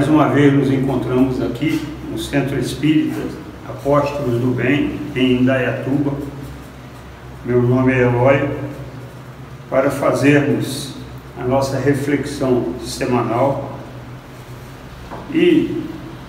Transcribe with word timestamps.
Mais 0.00 0.08
uma 0.10 0.30
vez 0.30 0.50
nos 0.54 0.72
encontramos 0.72 1.42
aqui 1.42 1.86
no 2.10 2.18
Centro 2.18 2.58
Espírita 2.58 3.20
Apóstolos 3.68 4.40
do 4.40 4.54
Bem, 4.54 4.98
em 5.14 5.42
Indaiatuba. 5.42 6.12
Meu 7.44 7.60
nome 7.60 7.92
é 7.92 8.04
Eloy, 8.04 8.48
para 9.68 9.90
fazermos 9.90 10.94
a 11.38 11.44
nossa 11.44 11.78
reflexão 11.78 12.76
semanal 12.82 13.78
e, 15.34 15.84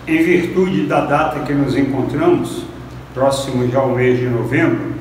em 0.05 0.22
virtude 0.22 0.85
da 0.85 1.05
data 1.05 1.39
que 1.39 1.53
nos 1.53 1.78
encontramos, 1.78 2.66
próximo 3.13 3.72
já 3.72 3.80
ao 3.80 3.95
mês 3.95 4.19
de 4.19 4.25
novembro, 4.25 4.95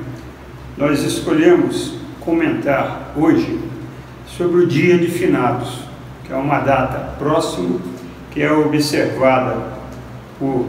nós 0.77 1.03
escolhemos 1.03 1.95
comentar 2.21 3.11
hoje 3.17 3.59
sobre 4.25 4.61
o 4.61 4.65
Dia 4.65 4.97
de 4.97 5.07
Finados, 5.07 5.81
que 6.23 6.31
é 6.31 6.37
uma 6.37 6.59
data 6.59 7.15
próxima, 7.19 7.90
que 8.31 8.41
é 8.41 8.51
observada 8.51 9.57
por 10.39 10.65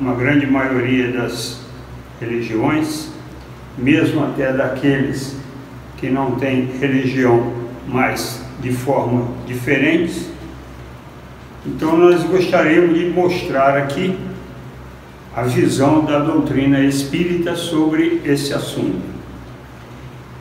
uma 0.00 0.14
grande 0.14 0.46
maioria 0.46 1.12
das 1.12 1.60
religiões, 2.20 3.10
mesmo 3.78 4.24
até 4.24 4.52
daqueles 4.52 5.36
que 5.98 6.08
não 6.10 6.32
têm 6.32 6.66
religião, 6.80 7.52
mas 7.86 8.42
de 8.60 8.72
forma 8.72 9.28
diferente. 9.46 10.28
Então, 11.64 11.96
nós 11.96 12.24
gostaríamos 12.24 12.98
de 12.98 13.06
mostrar 13.10 13.76
aqui 13.76 14.18
a 15.34 15.42
visão 15.42 16.04
da 16.04 16.18
doutrina 16.18 16.80
espírita 16.80 17.54
sobre 17.54 18.20
esse 18.24 18.52
assunto. 18.52 19.00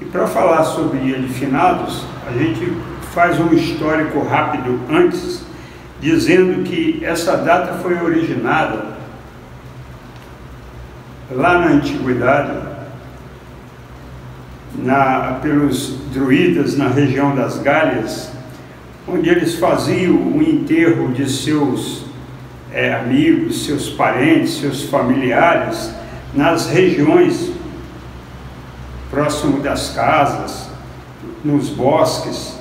E 0.01 0.05
para 0.05 0.27
falar 0.27 0.63
sobre 0.63 0.99
Dia 0.99 1.19
de 1.19 1.27
Finados, 1.27 2.03
a 2.27 2.31
gente 2.31 2.73
faz 3.13 3.39
um 3.39 3.53
histórico 3.53 4.23
rápido 4.23 4.79
antes, 4.89 5.45
dizendo 6.01 6.63
que 6.63 6.99
essa 7.05 7.37
data 7.37 7.75
foi 7.75 8.01
originada 8.01 8.91
lá 11.29 11.59
na 11.59 11.67
antiguidade, 11.67 12.59
na, 14.75 15.39
pelos 15.41 15.99
druidas 16.11 16.75
na 16.75 16.87
região 16.87 17.35
das 17.35 17.59
Gálias, 17.59 18.31
onde 19.07 19.29
eles 19.29 19.55
faziam 19.55 20.15
o 20.15 20.41
enterro 20.41 21.13
de 21.13 21.29
seus 21.29 22.05
é, 22.73 22.93
amigos, 22.95 23.65
seus 23.65 23.89
parentes, 23.89 24.59
seus 24.59 24.83
familiares 24.83 25.93
nas 26.33 26.67
regiões 26.69 27.51
próximo 29.11 29.59
das 29.59 29.89
casas, 29.89 30.69
nos 31.43 31.69
bosques. 31.69 32.57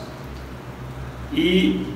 E 1.33 1.90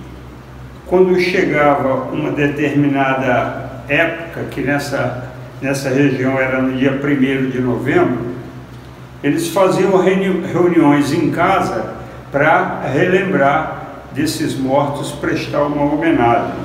quando 0.94 1.18
chegava 1.18 2.04
uma 2.12 2.30
determinada 2.30 3.82
época, 3.88 4.44
que 4.48 4.60
nessa, 4.60 5.24
nessa 5.60 5.88
região 5.88 6.38
era 6.38 6.62
no 6.62 6.78
dia 6.78 6.92
1 6.92 7.50
de 7.50 7.60
novembro, 7.60 8.26
eles 9.20 9.48
faziam 9.48 10.00
reuniões 10.00 11.12
em 11.12 11.32
casa 11.32 11.94
para 12.30 12.82
relembrar 12.82 14.04
desses 14.12 14.56
mortos, 14.56 15.10
prestar 15.10 15.64
uma 15.64 15.82
homenagem. 15.82 16.62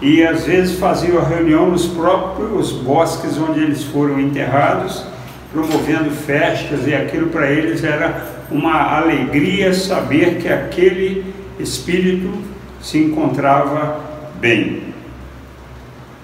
E 0.00 0.24
às 0.24 0.46
vezes 0.46 0.78
faziam 0.78 1.18
a 1.18 1.24
reunião 1.28 1.68
nos 1.68 1.84
próprios 1.84 2.72
bosques 2.72 3.36
onde 3.36 3.60
eles 3.60 3.84
foram 3.84 4.18
enterrados 4.18 5.04
promovendo 5.52 6.10
festas, 6.12 6.86
e 6.86 6.94
aquilo 6.94 7.26
para 7.26 7.50
eles 7.50 7.84
era 7.84 8.24
uma 8.50 8.96
alegria 8.96 9.74
saber 9.74 10.38
que 10.38 10.48
aquele 10.48 11.34
espírito 11.60 12.53
se 12.84 12.98
encontrava 12.98 13.98
bem. 14.38 14.82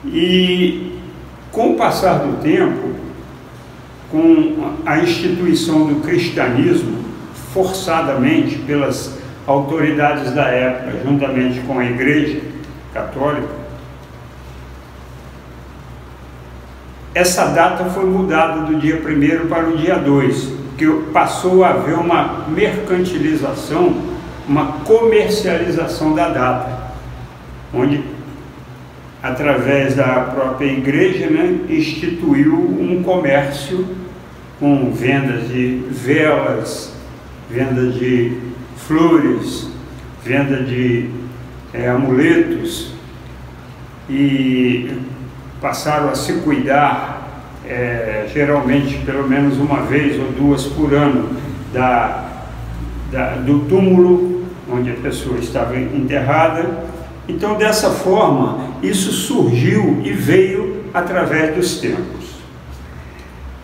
E 0.04 1.00
com 1.50 1.72
o 1.72 1.76
passar 1.76 2.18
do 2.18 2.42
tempo, 2.42 2.90
com 4.10 4.74
a 4.84 4.98
instituição 4.98 5.86
do 5.86 6.02
cristianismo, 6.02 7.02
forçadamente 7.54 8.58
pelas 8.58 9.18
autoridades 9.46 10.32
da 10.34 10.48
época, 10.48 11.00
juntamente 11.02 11.60
com 11.60 11.78
a 11.78 11.84
Igreja 11.84 12.42
Católica, 12.92 13.60
essa 17.14 17.46
data 17.46 17.86
foi 17.86 18.04
mudada 18.04 18.66
do 18.66 18.78
dia 18.78 18.96
1 18.96 19.48
para 19.48 19.66
o 19.66 19.78
dia 19.78 19.96
2, 19.96 20.52
que 20.76 20.86
passou 21.10 21.64
a 21.64 21.70
haver 21.70 21.94
uma 21.94 22.44
mercantilização, 22.48 24.09
uma 24.50 24.80
comercialização 24.84 26.12
da 26.12 26.28
data, 26.28 26.90
onde, 27.72 28.02
através 29.22 29.94
da 29.94 30.22
própria 30.34 30.66
igreja, 30.66 31.30
né, 31.30 31.60
instituiu 31.68 32.56
um 32.56 33.00
comércio 33.04 33.86
com 34.58 34.90
vendas 34.90 35.46
de 35.46 35.84
velas, 35.88 36.92
venda 37.48 37.92
de 37.92 38.38
flores, 38.76 39.68
venda 40.24 40.64
de 40.64 41.08
é, 41.72 41.88
amuletos 41.88 42.92
e 44.08 44.90
passaram 45.60 46.08
a 46.08 46.16
se 46.16 46.32
cuidar, 46.40 47.46
é, 47.64 48.28
geralmente 48.34 48.98
pelo 49.06 49.28
menos 49.28 49.58
uma 49.58 49.82
vez 49.82 50.18
ou 50.18 50.32
duas 50.32 50.64
por 50.64 50.92
ano, 50.92 51.36
da, 51.72 52.24
da, 53.12 53.36
do 53.36 53.60
túmulo 53.60 54.39
onde 54.72 54.90
a 54.90 54.94
pessoa 54.94 55.38
estava 55.38 55.78
enterrada. 55.78 56.84
Então, 57.28 57.56
dessa 57.56 57.90
forma, 57.90 58.70
isso 58.82 59.12
surgiu 59.12 60.00
e 60.04 60.12
veio 60.12 60.84
através 60.92 61.54
dos 61.54 61.78
tempos. 61.78 62.40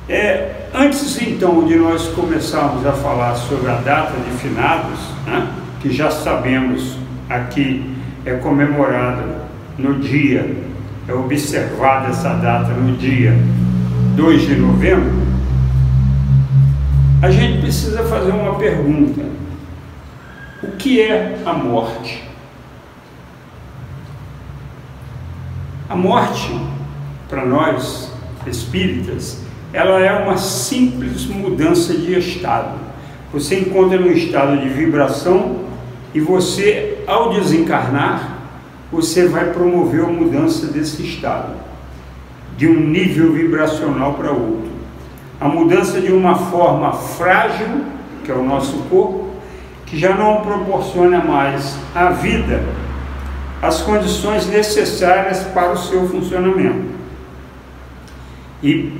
É, 0.08 0.68
antes 0.72 1.20
então 1.20 1.66
de 1.66 1.74
nós 1.74 2.08
começarmos 2.08 2.86
a 2.86 2.92
falar 2.92 3.34
sobre 3.34 3.68
a 3.68 3.76
data 3.76 4.12
de 4.18 4.38
finados, 4.38 5.00
né, 5.26 5.48
que 5.80 5.92
já 5.92 6.10
sabemos 6.10 6.96
aqui 7.28 7.90
é 8.24 8.34
comemorada 8.34 9.46
no 9.76 9.98
dia 9.98 10.56
é 11.08 11.14
observada 11.14 12.08
essa 12.08 12.34
data 12.34 12.72
no 12.72 12.96
dia 12.96 13.32
2 14.16 14.42
de 14.42 14.56
novembro, 14.56 15.22
a 17.22 17.30
gente 17.30 17.60
precisa 17.60 18.02
fazer 18.02 18.32
uma 18.32 18.54
pergunta: 18.56 19.22
o 20.62 20.72
que 20.72 21.00
é 21.00 21.38
a 21.44 21.52
morte? 21.52 22.24
A 25.88 25.94
morte, 25.94 26.58
para 27.28 27.44
nós 27.44 28.12
espíritas, 28.46 29.42
ela 29.72 30.00
é 30.00 30.12
uma 30.12 30.36
simples 30.38 31.26
mudança 31.26 31.94
de 31.94 32.18
estado. 32.18 32.78
Você 33.32 33.60
encontra 33.60 33.98
no 33.98 34.10
estado 34.10 34.58
de 34.58 34.68
vibração 34.68 35.64
e 36.14 36.20
você, 36.20 37.04
ao 37.06 37.34
desencarnar, 37.34 38.38
você 38.90 39.28
vai 39.28 39.52
promover 39.52 40.04
a 40.04 40.08
mudança 40.08 40.68
desse 40.68 41.02
estado, 41.02 41.54
de 42.56 42.66
um 42.66 42.80
nível 42.80 43.32
vibracional 43.32 44.14
para 44.14 44.30
outro. 44.30 44.70
A 45.40 45.48
mudança 45.48 46.00
de 46.00 46.12
uma 46.12 46.34
forma 46.34 46.92
frágil, 46.92 47.84
que 48.24 48.30
é 48.30 48.34
o 48.34 48.44
nosso 48.44 48.78
corpo, 48.88 49.25
que 49.86 49.98
já 49.98 50.14
não 50.14 50.40
proporciona 50.42 51.22
mais 51.24 51.78
à 51.94 52.10
vida 52.10 52.62
as 53.62 53.80
condições 53.82 54.46
necessárias 54.46 55.44
para 55.54 55.72
o 55.72 55.78
seu 55.78 56.08
funcionamento 56.08 56.96
e, 58.62 58.92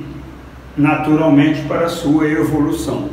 naturalmente, 0.75 1.61
para 1.63 1.85
a 1.85 1.89
sua 1.89 2.27
evolução. 2.27 3.09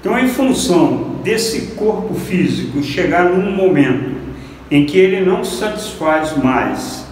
Então, 0.00 0.18
em 0.18 0.28
função 0.28 1.16
desse 1.22 1.74
corpo 1.74 2.14
físico 2.14 2.82
chegar 2.82 3.24
num 3.24 3.50
momento 3.50 4.16
em 4.70 4.84
que 4.84 4.98
ele 4.98 5.24
não 5.24 5.42
satisfaz 5.44 6.36
mais 6.36 7.06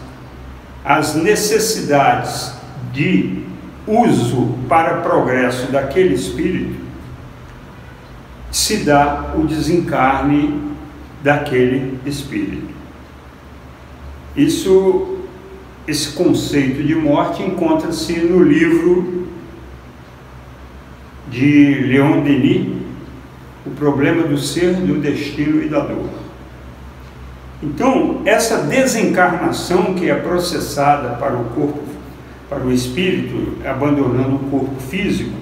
as 0.85 1.15
necessidades 1.15 2.53
de 2.93 3.43
uso 3.87 4.55
para 4.69 5.00
progresso 5.00 5.71
daquele 5.73 6.15
espírito, 6.15 6.86
se 8.56 8.79
dá 8.79 9.35
o 9.37 9.47
desencarne 9.47 10.62
daquele 11.23 11.99
espírito. 12.06 12.75
Isso, 14.35 15.19
esse 15.87 16.12
conceito 16.12 16.82
de 16.82 16.94
morte 16.94 17.43
encontra-se 17.43 18.14
no 18.14 18.43
livro 18.43 19.29
de 21.29 21.85
Leon 21.87 22.23
Denis, 22.23 22.69
O 23.67 23.70
Problema 23.73 24.23
do 24.23 24.38
Ser, 24.38 24.73
do 24.73 25.02
Destino 25.02 25.62
e 25.62 25.69
da 25.69 25.81
Dor. 25.81 26.09
Então, 27.62 28.23
essa 28.25 28.62
desencarnação 28.62 29.93
que 29.93 30.09
é 30.09 30.14
processada 30.14 31.17
para 31.17 31.37
o 31.37 31.44
corpo, 31.50 31.82
para 32.49 32.64
o 32.64 32.73
espírito, 32.73 33.59
abandonando 33.67 34.37
o 34.37 34.50
corpo 34.50 34.81
físico, 34.81 35.37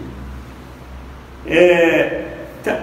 é, 1.47 2.34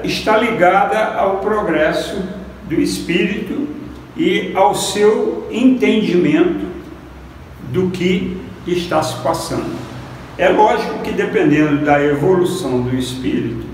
está 0.04 0.38
ligada 0.38 1.16
ao 1.16 1.38
progresso 1.38 2.22
do 2.68 2.76
espírito 2.80 3.68
e 4.16 4.52
ao 4.54 4.76
seu 4.76 5.48
entendimento 5.52 6.66
do 7.72 7.90
que 7.90 8.38
está 8.68 9.02
se 9.02 9.22
passando. 9.22 9.76
É 10.38 10.50
lógico 10.50 11.00
que 11.00 11.12
dependendo 11.12 11.86
da 11.86 12.04
evolução 12.04 12.82
do 12.82 12.96
espírito, 12.96 13.66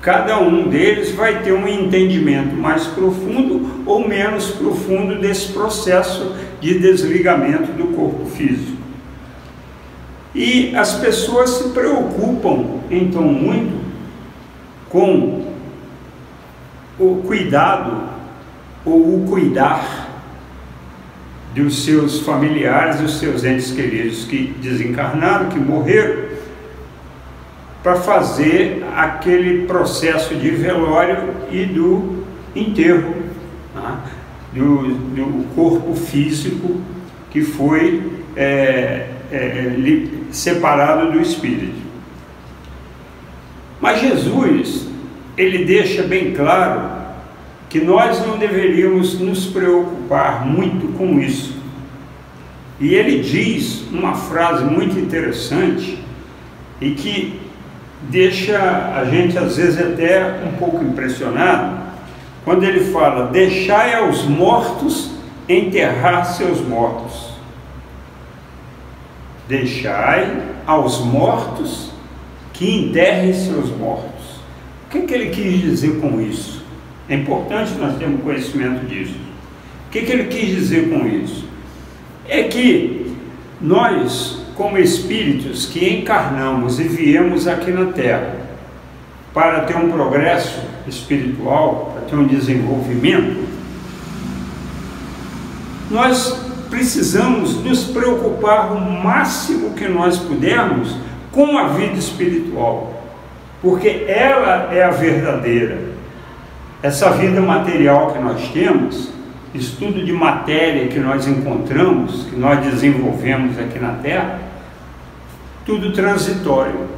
cada 0.00 0.38
um 0.40 0.68
deles 0.68 1.12
vai 1.12 1.42
ter 1.42 1.52
um 1.52 1.66
entendimento 1.66 2.54
mais 2.56 2.86
profundo 2.88 3.82
ou 3.86 4.06
menos 4.06 4.50
profundo 4.50 5.20
desse 5.20 5.52
processo 5.52 6.34
de 6.60 6.78
desligamento 6.78 7.72
do 7.72 7.94
corpo 7.94 8.26
físico. 8.26 8.82
E 10.34 10.74
as 10.74 10.94
pessoas 10.94 11.50
se 11.50 11.68
preocupam 11.70 12.80
então 12.90 13.22
muito 13.22 13.81
com 14.92 15.50
o 17.00 17.22
cuidado 17.26 18.10
ou 18.84 19.16
o 19.16 19.26
cuidar 19.26 20.10
dos 21.54 21.84
seus 21.84 22.20
familiares, 22.20 23.00
dos 23.00 23.18
seus 23.18 23.42
entes 23.42 23.72
queridos 23.72 24.24
que 24.26 24.54
desencarnaram, 24.60 25.48
que 25.48 25.58
morreram, 25.58 26.30
para 27.82 27.96
fazer 27.96 28.84
aquele 28.94 29.66
processo 29.66 30.34
de 30.34 30.50
velório 30.50 31.34
e 31.50 31.64
do 31.64 32.24
enterro 32.54 33.14
né? 33.74 33.98
do, 34.52 34.94
do, 34.94 35.54
corpo 35.54 35.94
físico 35.96 36.80
que 37.30 37.42
foi 37.42 38.12
é, 38.36 39.08
é, 39.32 39.76
separado 40.30 41.12
do 41.12 41.20
espírito. 41.20 41.91
Mas 43.82 44.00
Jesus, 44.00 44.86
ele 45.36 45.64
deixa 45.64 46.04
bem 46.04 46.32
claro 46.32 46.82
que 47.68 47.80
nós 47.80 48.24
não 48.24 48.38
deveríamos 48.38 49.18
nos 49.18 49.46
preocupar 49.46 50.46
muito 50.46 50.96
com 50.96 51.18
isso. 51.18 51.56
E 52.78 52.94
ele 52.94 53.20
diz 53.20 53.82
uma 53.90 54.14
frase 54.14 54.62
muito 54.62 54.96
interessante 54.96 55.98
e 56.80 56.92
que 56.92 57.40
deixa 58.02 58.94
a 58.96 59.04
gente 59.04 59.36
às 59.36 59.56
vezes 59.56 59.80
até 59.80 60.44
um 60.46 60.56
pouco 60.58 60.84
impressionado, 60.84 61.80
quando 62.44 62.62
ele 62.62 62.92
fala: 62.92 63.32
Deixai 63.32 63.94
aos 63.94 64.22
mortos 64.22 65.10
enterrar 65.48 66.24
seus 66.24 66.60
mortos. 66.60 67.32
Deixai 69.48 70.40
aos 70.68 71.00
mortos 71.00 71.91
que 72.52 72.70
enterrem 72.70 73.32
seus 73.32 73.70
mortos. 73.76 74.40
O 74.86 74.90
que, 74.90 75.02
que 75.02 75.14
ele 75.14 75.30
quis 75.30 75.62
dizer 75.62 76.00
com 76.00 76.20
isso? 76.20 76.62
É 77.08 77.14
importante 77.14 77.72
nós 77.74 77.98
termos 77.98 78.22
conhecimento 78.22 78.86
disso. 78.86 79.14
O 79.86 79.90
que, 79.90 80.02
que 80.02 80.12
ele 80.12 80.24
quis 80.24 80.54
dizer 80.54 80.88
com 80.88 81.06
isso? 81.06 81.44
É 82.28 82.44
que 82.44 83.14
nós, 83.60 84.38
como 84.54 84.78
espíritos 84.78 85.66
que 85.66 85.88
encarnamos 85.88 86.78
e 86.78 86.84
viemos 86.84 87.46
aqui 87.46 87.70
na 87.70 87.92
Terra 87.92 88.36
para 89.32 89.60
ter 89.60 89.76
um 89.76 89.90
progresso 89.90 90.60
espiritual, 90.86 91.92
para 91.94 92.02
ter 92.08 92.16
um 92.16 92.26
desenvolvimento, 92.26 93.46
nós 95.90 96.36
precisamos 96.70 97.62
nos 97.62 97.84
preocupar 97.84 98.72
o 98.72 98.80
máximo 98.80 99.74
que 99.74 99.86
nós 99.88 100.18
pudermos 100.18 100.96
com 101.32 101.58
a 101.58 101.68
vida 101.68 101.98
espiritual, 101.98 103.02
porque 103.60 104.04
ela 104.06 104.72
é 104.72 104.84
a 104.84 104.90
verdadeira. 104.90 105.78
Essa 106.82 107.10
vida 107.10 107.40
material 107.40 108.12
que 108.12 108.18
nós 108.18 108.48
temos, 108.48 109.10
estudo 109.54 110.04
de 110.04 110.12
matéria 110.12 110.88
que 110.88 110.98
nós 110.98 111.26
encontramos, 111.26 112.24
que 112.24 112.36
nós 112.36 112.60
desenvolvemos 112.60 113.58
aqui 113.58 113.78
na 113.78 113.94
Terra, 113.94 114.40
tudo 115.64 115.92
transitório. 115.92 116.88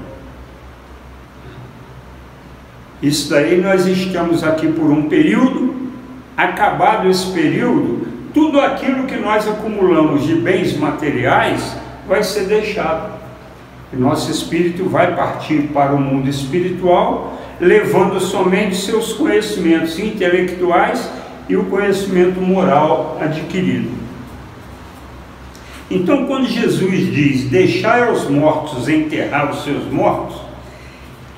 Isso 3.02 3.30
daí 3.30 3.60
nós 3.60 3.86
estamos 3.86 4.42
aqui 4.42 4.66
por 4.68 4.90
um 4.90 5.08
período, 5.08 5.74
acabado 6.36 7.08
esse 7.08 7.30
período, 7.32 8.06
tudo 8.32 8.60
aquilo 8.60 9.04
que 9.04 9.16
nós 9.16 9.46
acumulamos 9.46 10.24
de 10.26 10.34
bens 10.34 10.76
materiais 10.76 11.76
vai 12.08 12.22
ser 12.24 12.46
deixado. 12.46 13.23
E 13.94 14.00
nosso 14.00 14.30
espírito 14.30 14.88
vai 14.88 15.14
partir 15.14 15.68
para 15.72 15.94
o 15.94 16.00
mundo 16.00 16.28
espiritual 16.28 17.38
levando 17.60 18.20
somente 18.20 18.76
seus 18.76 19.12
conhecimentos 19.12 19.98
intelectuais 19.98 21.08
e 21.48 21.56
o 21.56 21.66
conhecimento 21.66 22.40
moral 22.40 23.18
adquirido. 23.20 23.90
Então, 25.90 26.26
quando 26.26 26.48
Jesus 26.48 27.12
diz: 27.12 27.44
Deixai 27.44 28.08
aos 28.08 28.28
mortos 28.28 28.88
enterrar 28.88 29.50
os 29.50 29.62
seus 29.62 29.84
mortos, 29.92 30.36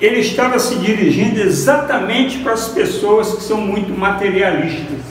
ele 0.01 0.19
estava 0.19 0.57
se 0.57 0.75
dirigindo 0.75 1.39
exatamente 1.39 2.39
para 2.39 2.53
as 2.53 2.69
pessoas 2.69 3.33
que 3.33 3.43
são 3.43 3.59
muito 3.59 3.97
materialistas 3.97 5.01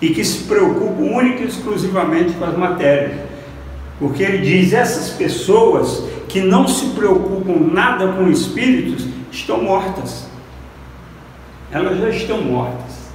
e 0.00 0.10
que 0.10 0.24
se 0.24 0.44
preocupam 0.44 1.02
única 1.02 1.42
e 1.42 1.46
exclusivamente 1.46 2.32
com 2.32 2.44
as 2.44 2.56
matérias. 2.56 3.12
Porque 3.98 4.22
ele 4.22 4.38
diz: 4.38 4.72
essas 4.72 5.10
pessoas 5.10 6.04
que 6.28 6.40
não 6.40 6.68
se 6.68 6.90
preocupam 6.90 7.72
nada 7.72 8.08
com 8.08 8.28
espíritos 8.28 9.06
estão 9.30 9.62
mortas 9.62 10.28
elas 11.70 11.98
já 11.98 12.08
estão 12.08 12.40
mortas. 12.42 13.08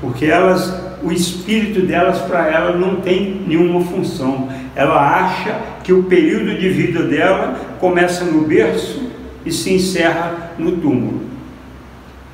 Porque 0.00 0.26
elas, 0.26 0.98
o 1.02 1.10
espírito 1.10 1.82
delas 1.86 2.18
para 2.22 2.48
ela 2.48 2.76
não 2.76 2.96
tem 2.96 3.42
nenhuma 3.46 3.80
função. 3.82 4.48
Ela 4.74 5.24
acha 5.24 5.58
que 5.82 5.92
o 5.92 6.04
período 6.04 6.58
de 6.58 6.68
vida 6.68 7.02
dela 7.04 7.58
começa 7.78 8.24
no 8.24 8.42
berço 8.42 9.10
e 9.44 9.52
se 9.52 9.72
encerra 9.72 10.52
no 10.58 10.72
túmulo. 10.72 11.22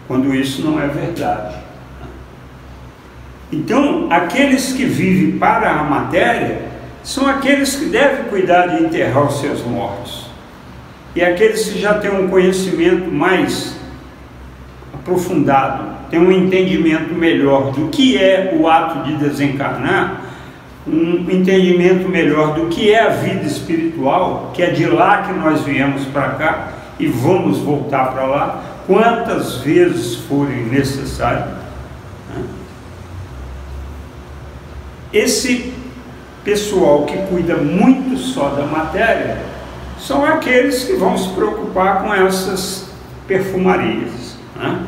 Quando 0.08 0.34
isso 0.34 0.62
não 0.62 0.80
é 0.80 0.88
verdade. 0.88 1.56
Então, 3.52 4.06
aqueles 4.10 4.72
que 4.72 4.84
vivem 4.84 5.38
para 5.38 5.70
a 5.72 5.84
matéria 5.84 6.69
são 7.02 7.26
aqueles 7.26 7.76
que 7.76 7.86
devem 7.86 8.24
cuidar 8.24 8.66
de 8.66 8.84
enterrar 8.84 9.26
os 9.26 9.40
seus 9.40 9.62
mortos. 9.62 10.26
E 11.14 11.22
aqueles 11.22 11.68
que 11.68 11.80
já 11.80 11.94
têm 11.94 12.10
um 12.10 12.28
conhecimento 12.28 13.10
mais 13.10 13.76
aprofundado, 14.94 15.84
tem 16.10 16.20
um 16.20 16.30
entendimento 16.30 17.14
melhor 17.14 17.72
do 17.72 17.88
que 17.88 18.16
é 18.16 18.56
o 18.58 18.68
ato 18.68 19.04
de 19.04 19.16
desencarnar, 19.16 20.22
um 20.86 21.26
entendimento 21.30 22.08
melhor 22.08 22.54
do 22.54 22.66
que 22.66 22.92
é 22.92 23.02
a 23.02 23.08
vida 23.10 23.44
espiritual, 23.44 24.50
que 24.54 24.62
é 24.62 24.70
de 24.70 24.86
lá 24.86 25.22
que 25.22 25.32
nós 25.32 25.62
viemos 25.62 26.04
para 26.06 26.30
cá 26.30 26.68
e 26.98 27.06
vamos 27.06 27.58
voltar 27.58 28.12
para 28.12 28.24
lá, 28.26 28.62
quantas 28.86 29.56
vezes 29.58 30.16
forem 30.16 30.64
necessárias. 30.66 31.46
Né? 32.28 32.44
Esse 35.12 35.69
pessoal 36.44 37.04
que 37.04 37.16
cuida 37.28 37.56
muito 37.56 38.16
só 38.18 38.48
da 38.50 38.64
matéria 38.64 39.38
são 39.98 40.24
aqueles 40.24 40.84
que 40.84 40.94
vão 40.94 41.16
se 41.16 41.28
preocupar 41.30 42.02
com 42.02 42.14
essas 42.14 42.90
perfumarias. 43.26 44.36
Né? 44.56 44.86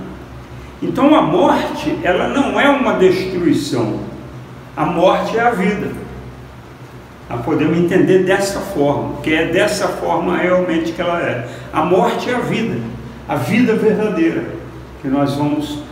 Então 0.82 1.14
a 1.14 1.23
morte, 1.23 1.99
ela 2.02 2.28
não 2.28 2.59
é 2.59 2.68
uma 2.68 2.94
destruição. 2.94 4.00
A 4.76 4.87
morte 4.87 5.37
é 5.37 5.42
a 5.42 5.50
vida. 5.50 5.92
Nós 7.28 7.44
podemos 7.44 7.78
entender 7.78 8.25
dessa 8.25 8.61
forma, 8.61 9.21
que 9.23 9.32
é 9.32 9.47
dessa 9.47 9.88
forma 9.88 10.37
realmente 10.37 10.92
que 10.92 11.00
ela 11.00 11.21
é. 11.21 11.47
A 11.73 11.85
morte 11.85 12.28
é 12.28 12.35
a 12.35 12.40
vida, 12.40 12.78
a 13.28 13.37
vida 13.37 13.75
verdadeira, 13.75 14.44
que 15.00 15.09
nós 15.09 15.35
vamos 15.35 15.82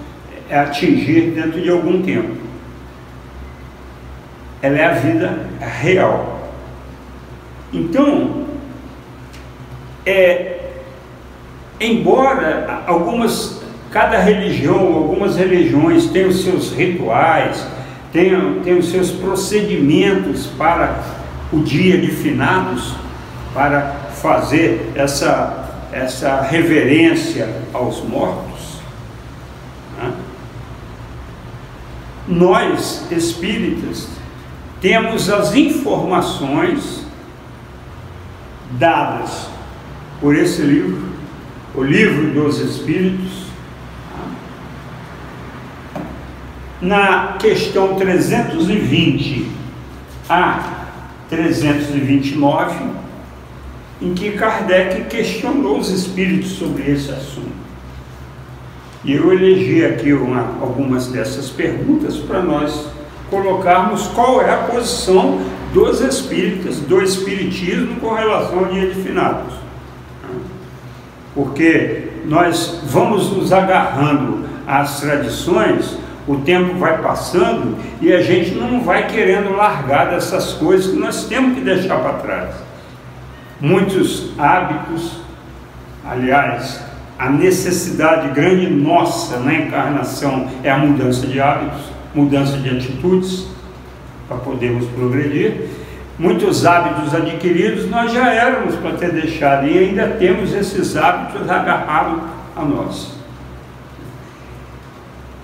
é, 0.49 0.59
atingir 0.59 1.33
dentro 1.33 1.61
de 1.61 1.71
algum 1.71 2.03
tempo. 2.03 2.40
Ela 4.63 4.79
é 4.79 4.85
a 4.85 4.93
vida 4.93 5.47
real. 5.61 6.51
Então, 7.73 8.47
é, 10.05 10.59
embora 11.81 12.83
algumas 12.87 13.61
Cada 13.91 14.21
religião, 14.21 14.95
algumas 14.95 15.37
religiões 15.37 16.07
têm 16.07 16.25
os 16.27 16.45
seus 16.45 16.73
rituais, 16.73 17.67
têm, 18.13 18.61
têm 18.63 18.79
os 18.79 18.89
seus 18.89 19.11
procedimentos 19.11 20.47
para 20.47 21.03
o 21.53 21.59
dia 21.59 21.99
de 21.99 22.07
finados, 22.13 22.95
para 23.53 23.97
fazer 24.15 24.93
essa, 24.95 25.89
essa 25.91 26.41
reverência 26.43 27.49
aos 27.73 28.01
mortos. 28.05 28.81
Né? 29.99 30.13
Nós, 32.29 33.07
espíritas, 33.11 34.07
temos 34.81 35.29
as 35.29 35.55
informações 35.55 37.05
dadas 38.73 39.49
por 40.21 40.35
esse 40.35 40.63
livro, 40.63 41.11
o 41.75 41.83
livro 41.83 42.33
dos 42.33 42.59
Espíritos, 42.59 43.47
tá? 45.95 46.03
na 46.81 47.37
questão 47.39 47.97
320 47.97 49.51
a 50.29 50.87
329, 51.29 53.01
em 54.01 54.15
que 54.15 54.33
Kardec 54.33 55.05
questionou 55.05 55.79
os 55.79 55.91
espíritos 55.91 56.53
sobre 56.53 56.91
esse 56.91 57.11
assunto. 57.11 57.61
E 59.05 59.13
eu 59.13 59.33
elegi 59.33 59.85
aqui 59.85 60.13
uma, 60.13 60.41
algumas 60.61 61.09
dessas 61.09 61.51
perguntas 61.51 62.17
para 62.17 62.43
nós 62.43 62.90
colocarmos 63.31 64.09
qual 64.09 64.43
é 64.43 64.53
a 64.53 64.59
posição 64.65 65.41
dos 65.73 66.01
espíritas, 66.01 66.81
do 66.81 67.01
espiritismo 67.01 68.01
com 68.01 68.13
relação 68.13 68.59
ao 68.59 68.65
dia 68.67 68.91
de 68.91 69.03
finados. 69.03 69.55
Porque 71.35 72.09
nós 72.27 72.81
vamos 72.85 73.31
nos 73.31 73.53
agarrando 73.53 74.45
às 74.67 75.01
tradições, 75.01 75.97
o 76.27 76.37
tempo 76.39 76.75
vai 76.75 76.99
passando 77.01 77.77
e 78.01 78.13
a 78.13 78.21
gente 78.21 78.55
não 78.55 78.83
vai 78.83 79.07
querendo 79.07 79.57
largar 79.57 80.11
dessas 80.11 80.53
coisas 80.55 80.93
que 80.93 80.99
nós 80.99 81.25
temos 81.25 81.55
que 81.55 81.61
deixar 81.61 81.99
para 81.99 82.13
trás. 82.15 82.55
Muitos 83.61 84.31
hábitos, 84.39 85.21
aliás, 86.05 86.81
a 87.19 87.29
necessidade 87.29 88.29
grande 88.29 88.69
nossa 88.71 89.39
na 89.39 89.55
encarnação 89.55 90.49
é 90.65 90.71
a 90.71 90.79
mudança 90.79 91.27
de 91.27 91.41
hábitos, 91.41 91.83
mudança 92.15 92.57
de 92.59 92.71
atitudes, 92.71 93.47
para 94.29 94.39
podermos 94.39 94.87
progredir. 94.87 95.69
Muitos 96.19 96.65
hábitos 96.65 97.15
adquiridos 97.15 97.89
nós 97.91 98.13
já 98.13 98.33
éramos 98.33 98.77
para 98.77 98.93
ter 98.93 99.13
deixado 99.13 99.67
e 99.67 99.77
ainda 99.77 100.07
temos 100.07 100.53
esses 100.53 100.97
hábitos 100.97 101.49
agarrados 101.49 102.23
a 102.55 102.63
nós. 102.63 103.15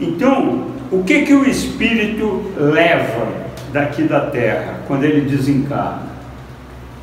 Então, 0.01 0.67
o 0.91 1.03
que 1.03 1.23
que 1.23 1.33
o 1.33 1.49
espírito 1.49 2.53
leva 2.57 3.27
daqui 3.73 4.03
da 4.03 4.21
terra 4.27 4.81
quando 4.87 5.05
ele 5.05 5.23
desencarna? 5.23 6.07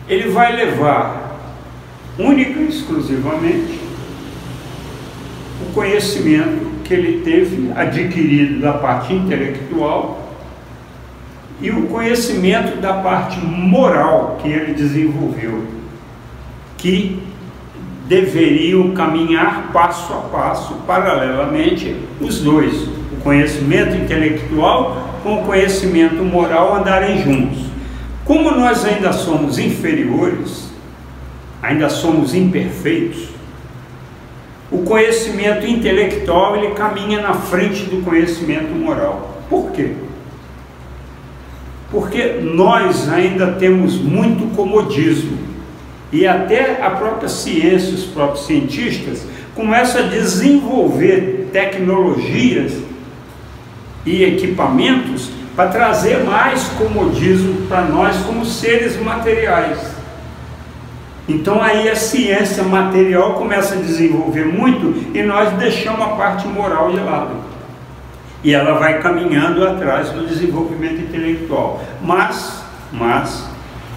Ele 0.07 0.29
vai 0.29 0.55
levar 0.55 1.39
única 2.17 2.59
e 2.59 2.69
exclusivamente 2.69 3.82
o 5.61 5.73
conhecimento 5.73 6.83
que 6.83 6.93
ele 6.93 7.21
teve 7.21 7.71
adquirido 7.75 8.61
da 8.61 8.73
parte 8.73 9.13
intelectual 9.13 10.23
e 11.61 11.69
o 11.69 11.87
conhecimento 11.87 12.81
da 12.81 12.93
parte 12.95 13.39
moral 13.39 14.37
que 14.41 14.49
ele 14.49 14.73
desenvolveu, 14.73 15.63
que 16.77 17.21
deveriam 18.07 18.91
caminhar 18.91 19.71
passo 19.71 20.11
a 20.13 20.17
passo, 20.17 20.75
paralelamente, 20.85 21.95
os 22.19 22.41
dois, 22.41 22.83
o 22.83 23.21
conhecimento 23.23 23.95
intelectual 23.95 25.19
com 25.23 25.41
o 25.41 25.45
conhecimento 25.45 26.21
moral 26.23 26.75
andarem 26.75 27.23
juntos. 27.23 27.59
Como 28.25 28.51
nós 28.51 28.83
ainda 28.83 29.13
somos 29.13 29.57
inferiores, 29.57 30.69
ainda 31.61 31.89
somos 31.89 32.35
imperfeitos, 32.35 33.29
o 34.73 34.79
conhecimento 34.79 35.67
intelectual 35.67 36.57
ele 36.57 36.73
caminha 36.73 37.21
na 37.21 37.35
frente 37.35 37.83
do 37.83 38.03
conhecimento 38.03 38.73
moral. 38.73 39.43
Por 39.47 39.71
quê? 39.71 39.91
Porque 41.91 42.39
nós 42.41 43.07
ainda 43.07 43.51
temos 43.51 43.99
muito 43.99 44.55
comodismo 44.55 45.37
e 46.11 46.25
até 46.25 46.81
a 46.81 46.89
própria 46.89 47.29
ciência, 47.29 47.93
os 47.93 48.05
próprios 48.05 48.47
cientistas 48.47 49.27
começam 49.53 50.01
a 50.01 50.07
desenvolver 50.07 51.49
tecnologias 51.53 52.73
e 54.03 54.23
equipamentos 54.23 55.29
para 55.55 55.69
trazer 55.69 56.23
mais 56.23 56.63
comodismo 56.79 57.67
para 57.67 57.83
nós 57.83 58.17
como 58.25 58.43
seres 58.43 58.99
materiais. 58.99 59.92
Então 61.27 61.61
aí 61.61 61.89
a 61.89 61.95
ciência 61.95 62.63
material 62.63 63.35
começa 63.35 63.75
a 63.75 63.77
desenvolver 63.77 64.45
muito 64.45 65.15
e 65.17 65.23
nós 65.23 65.53
deixamos 65.53 66.01
a 66.01 66.09
parte 66.09 66.47
moral 66.47 66.91
de 66.91 66.99
lado. 66.99 67.35
E 68.43 68.53
ela 68.53 68.77
vai 68.77 69.01
caminhando 69.01 69.65
atrás 69.65 70.09
do 70.09 70.27
desenvolvimento 70.27 70.99
intelectual. 70.99 71.81
Mas, 72.01 72.61
mas, 72.91 73.49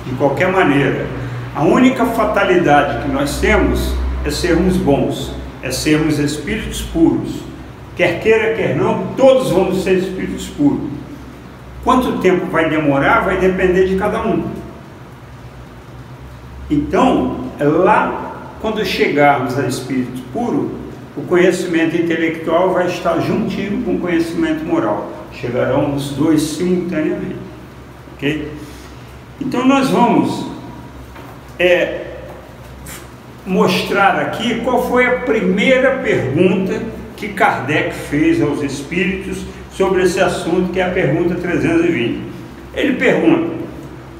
de 0.07 0.15
qualquer 0.15 0.53
maneira, 0.53 1.07
a 1.55 1.65
única 1.65 2.07
fatalidade 2.07 3.03
que 3.03 3.09
nós 3.11 3.41
temos 3.41 3.93
é 4.25 4.31
sermos 4.31 4.77
bons, 4.77 5.33
é 5.63 5.71
sermos 5.73 6.21
espíritos 6.21 6.81
puros. 6.81 7.41
Quer 7.97 8.21
queira, 8.21 8.55
quer 8.55 8.77
não, 8.77 9.09
todos 9.17 9.51
vamos 9.51 9.83
ser 9.83 9.95
espíritos 9.95 10.47
puros. 10.47 10.91
Quanto 11.83 12.19
tempo 12.19 12.47
vai 12.47 12.69
demorar 12.69 13.25
vai 13.25 13.39
depender 13.39 13.87
de 13.87 13.97
cada 13.97 14.21
um. 14.21 14.45
Então, 16.71 17.51
lá, 17.61 18.57
quando 18.61 18.85
chegarmos 18.85 19.59
a 19.59 19.67
espírito 19.67 20.23
puro, 20.33 20.73
o 21.17 21.23
conhecimento 21.23 21.97
intelectual 21.97 22.73
vai 22.73 22.89
estar 22.89 23.21
juntinho 23.21 23.83
com 23.83 23.95
o 23.95 23.99
conhecimento 23.99 24.65
moral. 24.65 25.13
Chegarão 25.33 25.95
os 25.95 26.11
dois 26.11 26.43
simultaneamente. 26.43 27.37
Ok? 28.15 28.51
Então, 29.41 29.67
nós 29.67 29.91
vamos 29.91 30.47
é, 31.59 32.07
mostrar 33.47 34.19
aqui 34.19 34.61
qual 34.61 34.89
foi 34.89 35.07
a 35.07 35.21
primeira 35.21 35.99
pergunta 35.99 36.83
que 37.17 37.29
Kardec 37.29 37.95
fez 37.95 38.43
aos 38.43 38.63
espíritos 38.63 39.39
sobre 39.71 40.03
esse 40.03 40.21
assunto, 40.21 40.73
que 40.73 40.81
é 40.81 40.85
a 40.85 40.91
pergunta 40.91 41.35
320. 41.35 42.21
Ele 42.75 42.95
pergunta: 42.95 43.56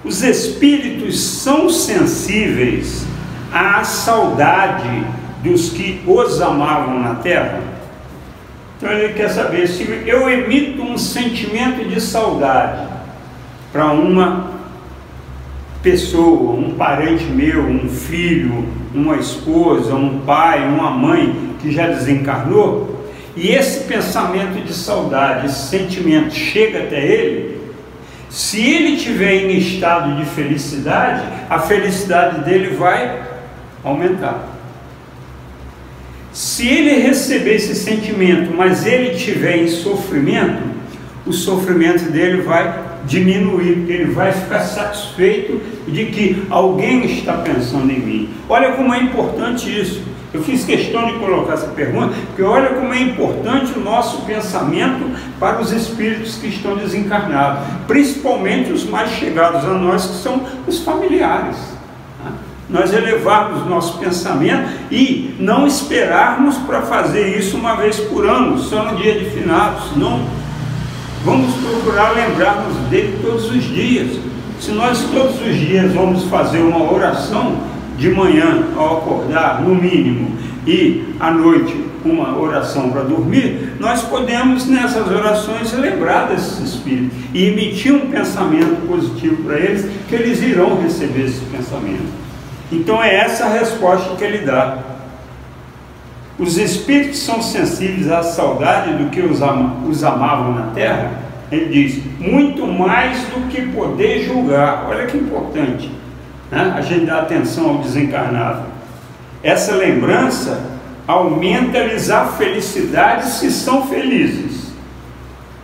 os 0.07 0.23
espíritos 0.23 1.19
são 1.21 1.69
sensíveis 1.69 3.05
à 3.53 3.83
saudade 3.83 5.05
dos 5.43 5.71
que 5.71 6.01
os 6.07 6.41
amavam 6.41 7.01
na 7.01 7.17
terra? 7.17 7.61
Então 8.77 8.91
ele 8.93 9.15
quer 9.15 9.31
saber 9.31 9.67
se 9.67 9.83
eu 10.07 10.31
emito 10.31 10.81
um 10.81 10.97
sentimento 10.97 11.89
de 11.89 12.01
saudade 12.01 12.87
para 13.73 13.87
uma 13.87 14.53
pessoa, 15.83 16.53
um 16.53 16.75
parente 16.75 17.25
meu, 17.25 17.65
um 17.65 17.89
filho, 17.89 18.65
uma 18.95 19.17
esposa, 19.17 19.95
um 19.95 20.21
pai, 20.21 20.69
uma 20.69 20.91
mãe 20.91 21.55
que 21.61 21.73
já 21.73 21.89
desencarnou, 21.89 23.05
e 23.35 23.49
esse 23.49 23.85
pensamento 23.85 24.65
de 24.65 24.73
saudade, 24.73 25.47
esse 25.47 25.69
sentimento 25.69 26.33
chega 26.33 26.85
até 26.85 27.05
ele, 27.05 27.56
se 28.29 28.61
ele 28.61 28.97
tiver 28.97 29.45
em 29.45 29.57
estado 29.57 30.17
de 30.17 30.25
felicidade, 30.25 31.23
a 31.49 31.59
felicidade 31.59 32.45
dele 32.45 32.77
vai 32.77 33.23
aumentar. 33.85 34.57
Se 36.33 36.69
ele 36.69 37.01
receber 37.01 37.55
esse 37.55 37.75
sentimento, 37.75 38.53
mas 38.55 38.85
ele 38.85 39.17
tiver 39.17 39.57
em 39.57 39.69
sofrimento, 39.69 40.63
o 41.25 41.33
sofrimento 41.33 42.11
dele 42.11 42.43
vai 42.43 42.85
diminuir, 43.07 43.87
ele 43.89 44.07
vai 44.07 44.33
ficar 44.33 44.61
satisfeito 44.61 45.61
de 45.89 46.07
que 46.07 46.47
alguém 46.51 47.07
está 47.07 47.39
pensando 47.39 47.91
em 47.91 48.01
mim. 48.01 48.31
Olha 48.49 48.73
como 48.73 48.93
é 48.93 49.01
importante 49.01 49.69
isso. 49.69 50.03
Eu 50.37 50.43
fiz 50.43 50.67
questão 50.67 51.07
de 51.07 51.15
colocar 51.15 51.55
essa 51.55 51.69
pergunta, 51.69 52.15
porque 52.27 52.43
olha 52.43 52.75
como 52.75 52.93
é 52.93 53.01
importante 53.01 53.73
o 53.75 53.81
nosso 53.81 54.21
pensamento 54.27 55.19
para 55.41 55.63
os 55.63 55.73
espíritos 55.73 56.37
que 56.37 56.49
estão 56.49 56.77
desencarnados, 56.77 57.67
principalmente 57.89 58.71
os 58.71 58.85
mais 58.85 59.13
chegados 59.13 59.65
a 59.65 59.73
nós, 59.73 60.05
que 60.05 60.17
são 60.17 60.43
os 60.67 60.81
familiares. 60.81 61.57
Né? 62.23 62.33
Nós 62.69 62.93
elevarmos 62.93 63.67
nosso 63.67 63.97
pensamento 63.97 64.69
e 64.91 65.35
não 65.41 65.67
esperarmos 65.67 66.59
para 66.59 66.83
fazer 66.83 67.39
isso 67.39 67.57
uma 67.57 67.75
vez 67.75 67.99
por 67.99 68.27
ano, 68.27 68.59
só 68.59 68.85
no 68.85 68.97
dia 68.99 69.19
de 69.19 69.31
finados, 69.31 69.97
não. 69.97 70.23
Vamos 71.25 71.55
procurar 71.55 72.11
lembrarmos 72.11 72.77
dele 72.91 73.19
todos 73.23 73.51
os 73.51 73.65
dias. 73.65 74.19
Se 74.61 74.71
nós 74.73 75.03
todos 75.11 75.41
os 75.41 75.57
dias 75.57 75.95
vamos 75.95 76.25
fazer 76.25 76.59
uma 76.59 76.93
oração, 76.93 77.57
de 77.97 78.11
manhã 78.11 78.69
ao 78.77 78.99
acordar, 78.99 79.63
no 79.63 79.75
mínimo, 79.75 80.37
e 80.67 81.15
à 81.21 81.31
noite 81.31 81.87
uma 82.05 82.39
oração 82.39 82.91
para 82.91 83.03
dormir, 83.03 83.75
nós 83.81 84.03
podemos 84.03 84.67
nessas 84.67 85.09
orações 85.09 85.73
lembrar 85.73 86.29
desses 86.29 86.75
espíritos 86.75 87.17
e 87.35 87.47
emitir 87.47 87.93
um 87.93 88.11
pensamento 88.11 88.87
positivo 88.87 89.43
para 89.43 89.59
eles, 89.59 89.91
que 90.09 90.15
eles 90.15 90.41
irão 90.43 90.81
receber 90.81 91.25
esse 91.25 91.45
pensamento. 91.47 92.07
Então 92.71 93.03
é 93.03 93.17
essa 93.17 93.47
a 93.47 93.49
resposta 93.49 94.15
que 94.17 94.25
ele 94.25 94.39
dá. 94.39 94.79
Os 96.39 96.59
espíritos 96.59 97.19
são 97.21 97.41
sensíveis 97.41 98.11
à 98.11 98.23
saudade 98.23 98.93
do 98.93 99.11
que 99.11 99.21
os, 99.21 99.41
ama, 99.41 99.77
os 99.89 100.05
amavam 100.05 100.55
na 100.55 100.67
terra? 100.69 101.13
Ele 101.51 101.67
diz, 101.67 102.03
muito 102.19 102.67
mais 102.67 103.19
do 103.29 103.49
que 103.49 103.63
poder 103.69 104.25
julgar. 104.25 104.87
Olha 104.89 105.07
que 105.07 105.17
importante 105.17 105.91
né? 106.51 106.75
a 106.77 106.81
gente 106.81 107.07
dá 107.07 107.21
atenção 107.21 107.71
ao 107.71 107.79
desencarnado. 107.79 108.67
Essa 109.43 109.75
lembrança 109.77 110.77
aumenta-lhes 111.07 112.11
a 112.11 112.27
felicidade 112.27 113.29
se 113.31 113.51
são 113.51 113.87
felizes. 113.87 114.67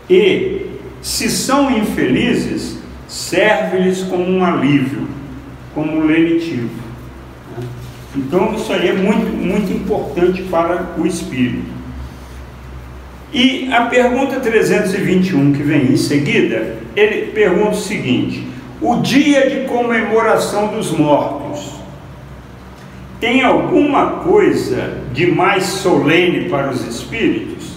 e, 0.08 0.66
se 1.00 1.28
são 1.28 1.70
infelizes, 1.70 2.78
serve-lhes 3.08 4.02
como 4.04 4.24
um 4.24 4.44
alívio, 4.44 5.08
como 5.74 5.96
um 5.96 6.06
lenitivo. 6.06 6.70
Então, 8.14 8.54
isso 8.54 8.72
aí 8.72 8.88
é 8.88 8.92
muito, 8.92 9.26
muito 9.26 9.72
importante 9.72 10.42
para 10.42 10.94
o 10.96 11.06
espírito. 11.06 11.72
E 13.32 13.72
a 13.72 13.86
pergunta 13.86 14.38
321 14.38 15.52
que 15.54 15.62
vem 15.62 15.92
em 15.92 15.96
seguida, 15.96 16.76
ele 16.94 17.32
pergunta 17.32 17.70
o 17.70 17.80
seguinte: 17.80 18.46
o 18.82 18.96
dia 19.00 19.48
de 19.48 19.68
comemoração 19.68 20.68
dos 20.68 20.90
mortos 20.90 21.72
tem 23.20 23.44
alguma 23.44 24.06
coisa 24.24 24.98
de 25.12 25.30
mais 25.30 25.62
solene 25.64 26.48
para 26.48 26.70
os 26.70 26.84
espíritos? 26.84 27.76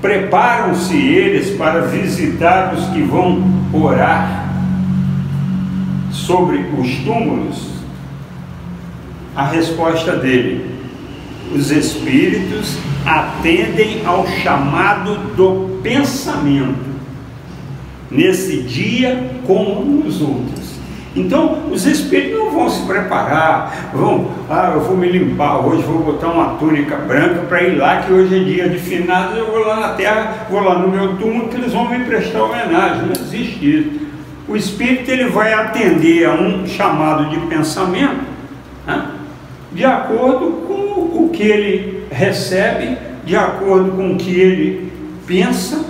Preparam-se 0.00 0.96
eles 0.96 1.54
para 1.56 1.82
visitar 1.82 2.74
os 2.74 2.86
que 2.86 3.02
vão 3.02 3.42
orar 3.74 4.46
sobre 6.10 6.64
os 6.78 6.96
túmulos? 7.04 7.76
A 9.34 9.44
resposta 9.48 10.16
dele: 10.16 10.70
os 11.54 11.70
espíritos 11.70 12.78
atendem 13.04 14.00
ao 14.06 14.26
chamado 14.26 15.34
do 15.36 15.80
pensamento, 15.82 16.95
nesse 18.10 18.62
dia 18.62 19.18
como 19.46 19.84
nos 19.84 20.20
outros. 20.20 20.76
Então, 21.16 21.62
os 21.72 21.86
espíritos 21.86 22.38
não 22.38 22.50
vão 22.50 22.68
se 22.68 22.84
preparar, 22.86 23.90
vão, 23.94 24.32
ah, 24.50 24.72
eu 24.74 24.80
vou 24.82 24.98
me 24.98 25.08
limpar 25.08 25.66
hoje, 25.66 25.82
vou 25.82 26.00
botar 26.00 26.28
uma 26.28 26.56
túnica 26.56 26.96
branca 26.96 27.40
para 27.48 27.62
ir 27.62 27.76
lá, 27.76 28.02
que 28.02 28.12
hoje 28.12 28.36
é 28.36 28.44
dia 28.44 28.68
de 28.68 28.78
finados, 28.78 29.38
eu 29.38 29.46
vou 29.46 29.60
lá 29.60 29.80
na 29.80 29.88
terra, 29.94 30.46
vou 30.50 30.60
lá 30.60 30.78
no 30.78 30.88
meu 30.88 31.16
túmulo, 31.16 31.48
que 31.48 31.56
eles 31.56 31.72
vão 31.72 31.88
me 31.88 32.04
prestar 32.04 32.42
homenagem. 32.42 33.06
Não 33.06 33.12
existe 33.12 33.78
isso. 33.78 34.06
O 34.46 34.54
espírito 34.54 35.10
ele 35.10 35.30
vai 35.30 35.54
atender 35.54 36.26
a 36.26 36.34
um 36.34 36.66
chamado 36.66 37.30
de 37.30 37.38
pensamento, 37.46 38.20
né, 38.86 39.06
de 39.72 39.84
acordo 39.86 40.66
com 40.66 41.24
o 41.24 41.30
que 41.32 41.42
ele 41.42 42.04
recebe, 42.10 42.98
de 43.24 43.34
acordo 43.34 43.92
com 43.92 44.12
o 44.12 44.16
que 44.16 44.38
ele 44.38 44.92
pensa, 45.26 45.84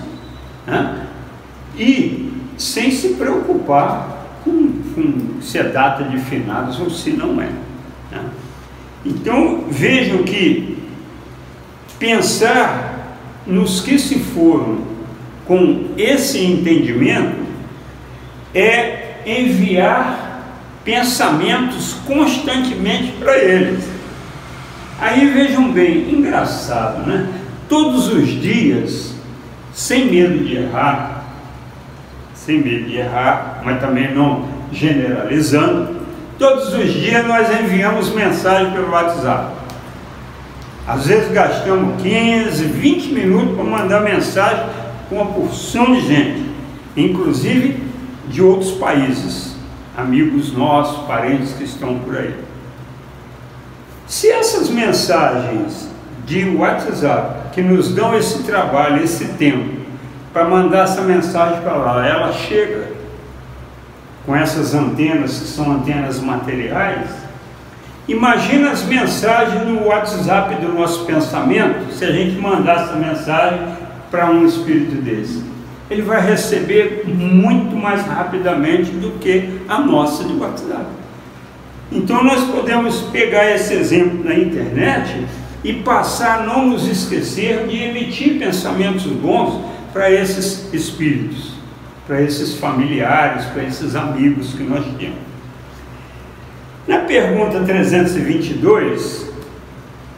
né? 0.67 1.06
E 1.79 2.33
sem 2.57 2.91
se 2.91 3.11
preocupar 3.15 4.41
com, 4.45 4.73
com, 4.95 5.41
se 5.41 5.59
é 5.59 5.65
data 5.65 6.05
de 6.05 6.19
finados 6.19 6.81
ou 6.81 6.91
se 6.91 7.11
não 7.11 7.41
é. 7.41 7.51
Né? 8.11 8.25
Então 9.05 9.65
vejam 9.69 10.23
que 10.23 10.79
pensar 11.99 13.19
nos 13.47 13.81
que 13.81 13.99
se 13.99 14.19
foram 14.19 14.79
com 15.47 15.91
esse 15.97 16.45
entendimento 16.45 17.47
é 18.55 19.23
enviar 19.27 20.27
pensamentos 20.85 21.97
constantemente 22.07 23.13
para 23.19 23.37
eles. 23.39 23.85
Aí 25.01 25.29
vejam 25.31 25.73
bem, 25.73 26.11
engraçado, 26.11 27.07
né? 27.07 27.29
Todos 27.69 28.09
os 28.09 28.29
dias, 28.41 29.15
sem 29.75 30.07
medo 30.11 30.45
de 30.45 30.57
errar, 30.57 31.16
sem 32.47 32.63
medo 32.63 32.85
de 32.85 32.99
errar, 32.99 33.61
mas 33.65 33.81
também 33.81 34.15
não 34.15 34.45
generalizando, 34.73 35.97
todos 36.39 36.73
os 36.73 36.93
dias 36.93 37.27
nós 37.27 37.49
enviamos 37.61 38.15
mensagem 38.15 38.71
pelo 38.71 38.93
WhatsApp. 38.93 39.57
Às 40.87 41.09
vezes 41.09 41.33
gastamos 41.33 42.01
15, 42.01 42.65
20 42.65 43.07
minutos 43.09 43.57
para 43.57 43.65
mandar 43.65 44.01
mensagem 44.01 44.65
com 45.09 45.17
uma 45.17 45.27
porção 45.27 45.93
de 45.93 46.03
gente, 46.03 46.47
inclusive 46.97 47.83
de 48.29 48.41
outros 48.41 48.71
países, 48.73 49.57
amigos 49.97 50.53
nossos, 50.53 51.05
parentes 51.05 51.53
que 51.55 51.65
estão 51.65 51.99
por 51.99 52.17
aí. 52.17 52.33
Se 54.07 54.31
essas 54.31 54.71
mensagens 54.71 55.91
de 56.25 56.49
WhatsApp 56.51 57.51
que 57.53 57.61
nos 57.61 57.93
dão 57.93 58.17
esse 58.17 58.45
trabalho, 58.45 59.03
esse 59.03 59.25
tempo, 59.33 59.76
para 60.37 60.45
mandar 60.45 60.85
essa 60.85 61.01
mensagem 61.01 61.63
para 61.63 61.73
lá, 61.77 62.07
ela 62.07 62.31
chega 62.31 62.89
com 64.27 64.37
essas 64.37 64.75
antenas 64.75 65.39
que 65.39 65.47
são 65.47 65.73
antenas 65.73 66.21
materiais, 66.21 67.09
imagina 68.07 68.71
as 68.71 68.85
mensagens 68.85 69.67
no 69.67 69.87
WhatsApp 69.87 70.57
do 70.57 70.75
nosso 70.75 71.07
pensamento, 71.07 71.91
se 71.91 72.05
a 72.05 72.13
gente 72.13 72.39
mandar 72.39 72.83
essa 72.83 72.97
mensagem 72.97 73.61
para 74.11 74.31
um 74.31 74.45
espírito 74.45 74.97
desse. 74.97 75.43
Ele 75.89 76.03
vai 76.03 76.21
receber 76.21 77.05
muito 77.07 77.75
mais 77.75 78.05
rapidamente 78.05 78.91
do 78.91 79.19
que 79.19 79.63
a 79.67 79.79
nossa 79.79 80.23
de 80.23 80.35
WhatsApp. 80.35 80.85
Então 81.91 82.23
nós 82.23 82.45
podemos 82.45 83.01
pegar 83.05 83.51
esse 83.51 83.73
exemplo 83.73 84.23
na 84.23 84.35
internet 84.35 85.27
e 85.65 85.73
passar 85.73 86.41
a 86.41 86.43
não 86.43 86.67
nos 86.67 86.87
esquecer 86.87 87.67
de 87.67 87.83
emitir 87.83 88.39
pensamentos 88.39 89.07
bons 89.07 89.76
para 89.97 90.11
esses 90.11 90.69
espíritos, 90.75 91.53
para 92.07 92.21
esses 92.21 92.57
familiares, 92.59 93.47
para 93.47 93.65
esses 93.65 93.97
amigos 93.97 94.53
que 94.53 94.63
nós 94.63 94.85
temos. 94.99 95.17
Na 96.87 96.99
pergunta 96.99 97.61
322, 97.61 99.27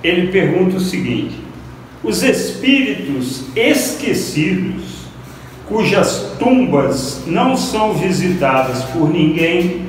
ele 0.03 0.33
pergunta 0.33 0.79
o 0.79 0.81
seguinte: 0.81 1.37
os 2.03 2.25
espíritos 2.25 3.45
esquecidos, 3.55 4.83
cujas 5.69 6.33
tumbas 6.41 7.23
não 7.25 7.57
são 7.57 7.95
visitadas 7.95 8.83
por 8.87 9.09
ninguém, 9.09 9.87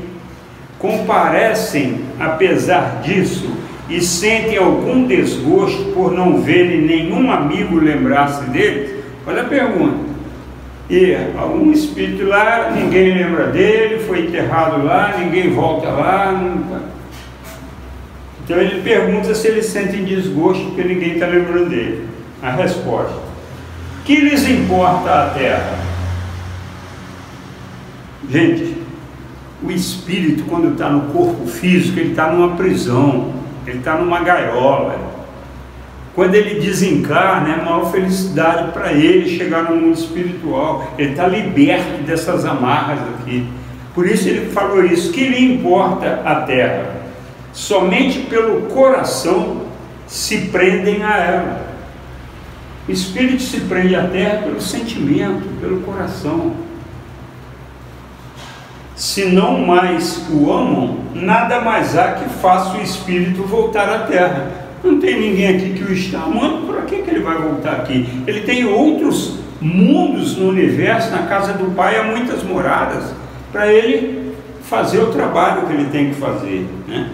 comparecem 0.77 2.01
apesar 2.19 3.01
disso 3.01 3.51
e 3.89 3.99
sentem 4.01 4.59
algum 4.59 5.07
desgosto 5.07 5.85
por 5.95 6.11
não 6.11 6.43
verem 6.43 6.81
nenhum 6.81 7.31
amigo 7.31 7.79
lembrar-se 7.79 8.43
deles? 8.51 8.98
Olha 9.29 9.43
a 9.43 9.45
pergunta. 9.45 10.09
E 10.89 11.15
algum 11.37 11.71
espírito 11.71 12.25
lá, 12.25 12.71
ninguém 12.71 13.13
lembra 13.13 13.45
dele, 13.51 13.99
foi 13.99 14.21
enterrado 14.21 14.83
lá, 14.83 15.17
ninguém 15.19 15.51
volta 15.53 15.87
lá. 15.87 16.31
Nunca. 16.31 16.81
Então 18.43 18.57
ele 18.57 18.81
pergunta 18.81 19.35
se 19.35 19.47
eles 19.47 19.67
sentem 19.67 20.03
desgosto 20.03 20.65
porque 20.65 20.83
ninguém 20.83 21.13
está 21.13 21.27
lembrando 21.27 21.69
dele. 21.69 22.09
A 22.41 22.49
resposta: 22.49 23.21
que 24.03 24.15
lhes 24.15 24.49
importa 24.49 25.25
a 25.25 25.29
terra? 25.29 25.77
Gente, 28.31 28.77
o 29.61 29.69
espírito, 29.69 30.45
quando 30.45 30.71
está 30.71 30.89
no 30.89 31.13
corpo 31.13 31.45
físico, 31.45 31.99
ele 31.99 32.09
está 32.09 32.31
numa 32.31 32.55
prisão, 32.55 33.31
ele 33.67 33.77
está 33.77 33.93
numa 33.93 34.21
gaiola. 34.21 35.08
Quando 36.19 36.35
ele 36.35 36.59
desencarna, 36.59 37.47
é 37.47 37.53
a 37.61 37.63
maior 37.63 37.89
felicidade 37.93 38.73
para 38.73 38.91
ele 38.91 39.37
chegar 39.37 39.63
no 39.71 39.77
mundo 39.77 39.97
espiritual. 39.97 40.93
Ele 40.97 41.11
está 41.11 41.25
liberto 41.25 42.03
dessas 42.03 42.43
amarras 42.43 42.99
aqui. 42.99 43.47
Por 43.95 44.05
isso 44.05 44.27
ele 44.27 44.51
falou 44.51 44.83
isso: 44.83 45.13
que 45.13 45.25
lhe 45.25 45.53
importa 45.53 46.21
a 46.25 46.41
terra? 46.41 47.05
Somente 47.53 48.19
pelo 48.23 48.63
coração 48.63 49.61
se 50.07 50.49
prendem 50.49 51.03
a 51.03 51.17
ela. 51.19 51.67
O 52.85 52.91
espírito 52.91 53.41
se 53.41 53.61
prende 53.61 53.95
à 53.95 54.05
terra 54.05 54.39
pelo 54.39 54.59
sentimento, 54.59 55.47
pelo 55.61 55.79
coração 55.83 56.53
se 58.93 59.23
não 59.23 59.59
mais 59.59 60.25
o 60.29 60.51
amam, 60.51 60.97
nada 61.13 61.61
mais 61.61 61.97
há 61.97 62.15
que 62.15 62.27
faça 62.41 62.77
o 62.77 62.81
espírito 62.81 63.43
voltar 63.43 63.87
à 63.87 63.99
terra. 63.99 64.58
Não 64.83 64.99
tem 64.99 65.19
ninguém 65.19 65.55
aqui 65.55 65.73
que 65.73 65.83
o 65.83 65.93
está 65.93 66.23
amando, 66.23 66.65
por 66.65 66.83
que, 66.85 67.01
que 67.01 67.09
ele 67.09 67.19
vai 67.19 67.37
voltar 67.37 67.73
aqui? 67.73 68.07
Ele 68.25 68.41
tem 68.41 68.65
outros 68.65 69.39
mundos 69.59 70.37
no 70.37 70.49
universo, 70.49 71.11
na 71.11 71.23
casa 71.23 71.53
do 71.53 71.71
Pai 71.75 71.97
há 71.97 72.03
muitas 72.03 72.43
moradas, 72.43 73.13
para 73.51 73.71
ele 73.71 74.33
fazer 74.63 74.99
o 74.99 75.07
trabalho 75.07 75.67
que 75.67 75.73
ele 75.73 75.89
tem 75.89 76.09
que 76.09 76.15
fazer. 76.15 76.65
Né? 76.87 77.09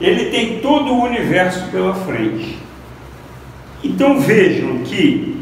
Ele 0.00 0.26
tem 0.26 0.60
todo 0.60 0.92
o 0.92 1.04
universo 1.04 1.68
pela 1.70 1.94
frente. 1.94 2.58
Então 3.82 4.20
vejam 4.20 4.78
que 4.84 5.36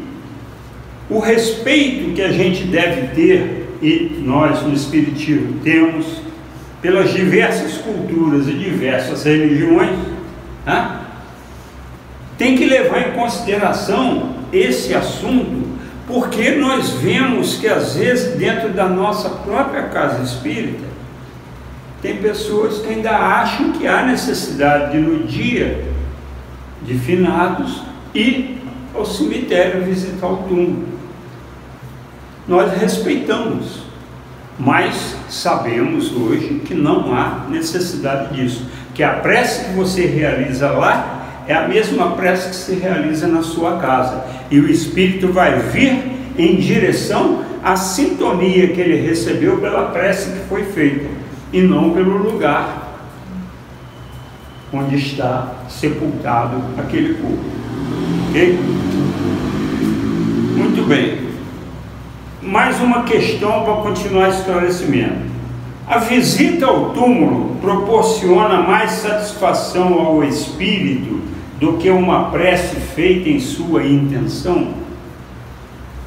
o 1.09 1.19
respeito 1.19 2.13
que 2.13 2.21
a 2.21 2.31
gente 2.31 2.63
deve 2.65 3.07
ter 3.15 3.69
e 3.81 4.21
nós 4.23 4.61
no 4.63 4.73
Espiritismo 4.73 5.59
temos, 5.63 6.21
pelas 6.81 7.11
diversas 7.11 7.77
culturas 7.77 8.47
e 8.47 8.53
diversas 8.53 9.23
religiões, 9.23 9.97
né, 10.65 10.98
tem 12.39 12.55
que 12.55 12.63
levar 12.63 13.09
em 13.09 13.11
consideração 13.11 14.33
esse 14.53 14.95
assunto, 14.95 15.67
porque 16.07 16.51
nós 16.51 16.91
vemos 16.91 17.57
que 17.57 17.67
às 17.67 17.95
vezes 17.95 18.37
dentro 18.37 18.69
da 18.69 18.87
nossa 18.87 19.29
própria 19.29 19.83
casa 19.83 20.23
espírita, 20.23 20.87
tem 22.01 22.15
pessoas 22.15 22.79
que 22.79 22.87
ainda 22.87 23.11
acham 23.11 23.73
que 23.73 23.85
há 23.85 24.03
necessidade 24.03 24.93
de 24.93 24.99
no 24.99 25.27
dia 25.27 25.85
de 26.81 26.97
finados 26.97 27.83
ir 28.15 28.63
ao 28.95 29.05
cemitério 29.05 29.83
visitar 29.83 30.27
o 30.27 30.37
túmulo. 30.37 30.87
nós 32.47 32.71
respeitamos, 32.79 33.83
mas 34.57 35.17
sabemos 35.27 36.13
hoje 36.13 36.61
que 36.65 36.73
não 36.73 37.13
há 37.13 37.47
necessidade 37.49 38.33
disso, 38.33 38.65
que 38.95 39.03
a 39.03 39.15
prece 39.15 39.65
que 39.65 39.71
você 39.73 40.05
realiza 40.05 40.71
lá 40.71 41.18
é 41.49 41.55
a 41.55 41.67
mesma 41.67 42.11
prece 42.11 42.49
que 42.49 42.55
se 42.55 42.75
realiza 42.75 43.27
na 43.27 43.41
sua 43.41 43.77
casa, 43.77 44.23
e 44.51 44.59
o 44.59 44.69
Espírito 44.69 45.33
vai 45.33 45.57
vir 45.57 45.99
em 46.37 46.57
direção 46.57 47.43
à 47.63 47.75
sintonia 47.75 48.67
que 48.67 48.79
ele 48.79 49.01
recebeu 49.01 49.57
pela 49.57 49.85
prece 49.85 50.29
que 50.29 50.47
foi 50.47 50.63
feita, 50.65 51.09
e 51.51 51.59
não 51.59 51.89
pelo 51.89 52.17
lugar 52.17 52.87
onde 54.71 54.97
está 54.97 55.55
sepultado 55.67 56.61
aquele 56.77 57.15
corpo. 57.15 57.39
Ok? 58.29 58.59
Muito 60.55 60.87
bem. 60.87 61.29
Mais 62.43 62.79
uma 62.79 63.05
questão 63.05 63.63
para 63.63 63.73
continuar 63.77 64.29
esclarecimento. 64.29 65.27
A 65.87 65.97
visita 65.97 66.67
ao 66.67 66.91
túmulo 66.91 67.55
proporciona 67.59 68.61
mais 68.61 68.91
satisfação 68.91 69.95
ao 69.95 70.23
espírito 70.23 71.38
do 71.59 71.73
que 71.73 71.89
uma 71.89 72.29
prece 72.31 72.75
feita 72.75 73.29
em 73.29 73.39
sua 73.39 73.83
intenção? 73.83 74.73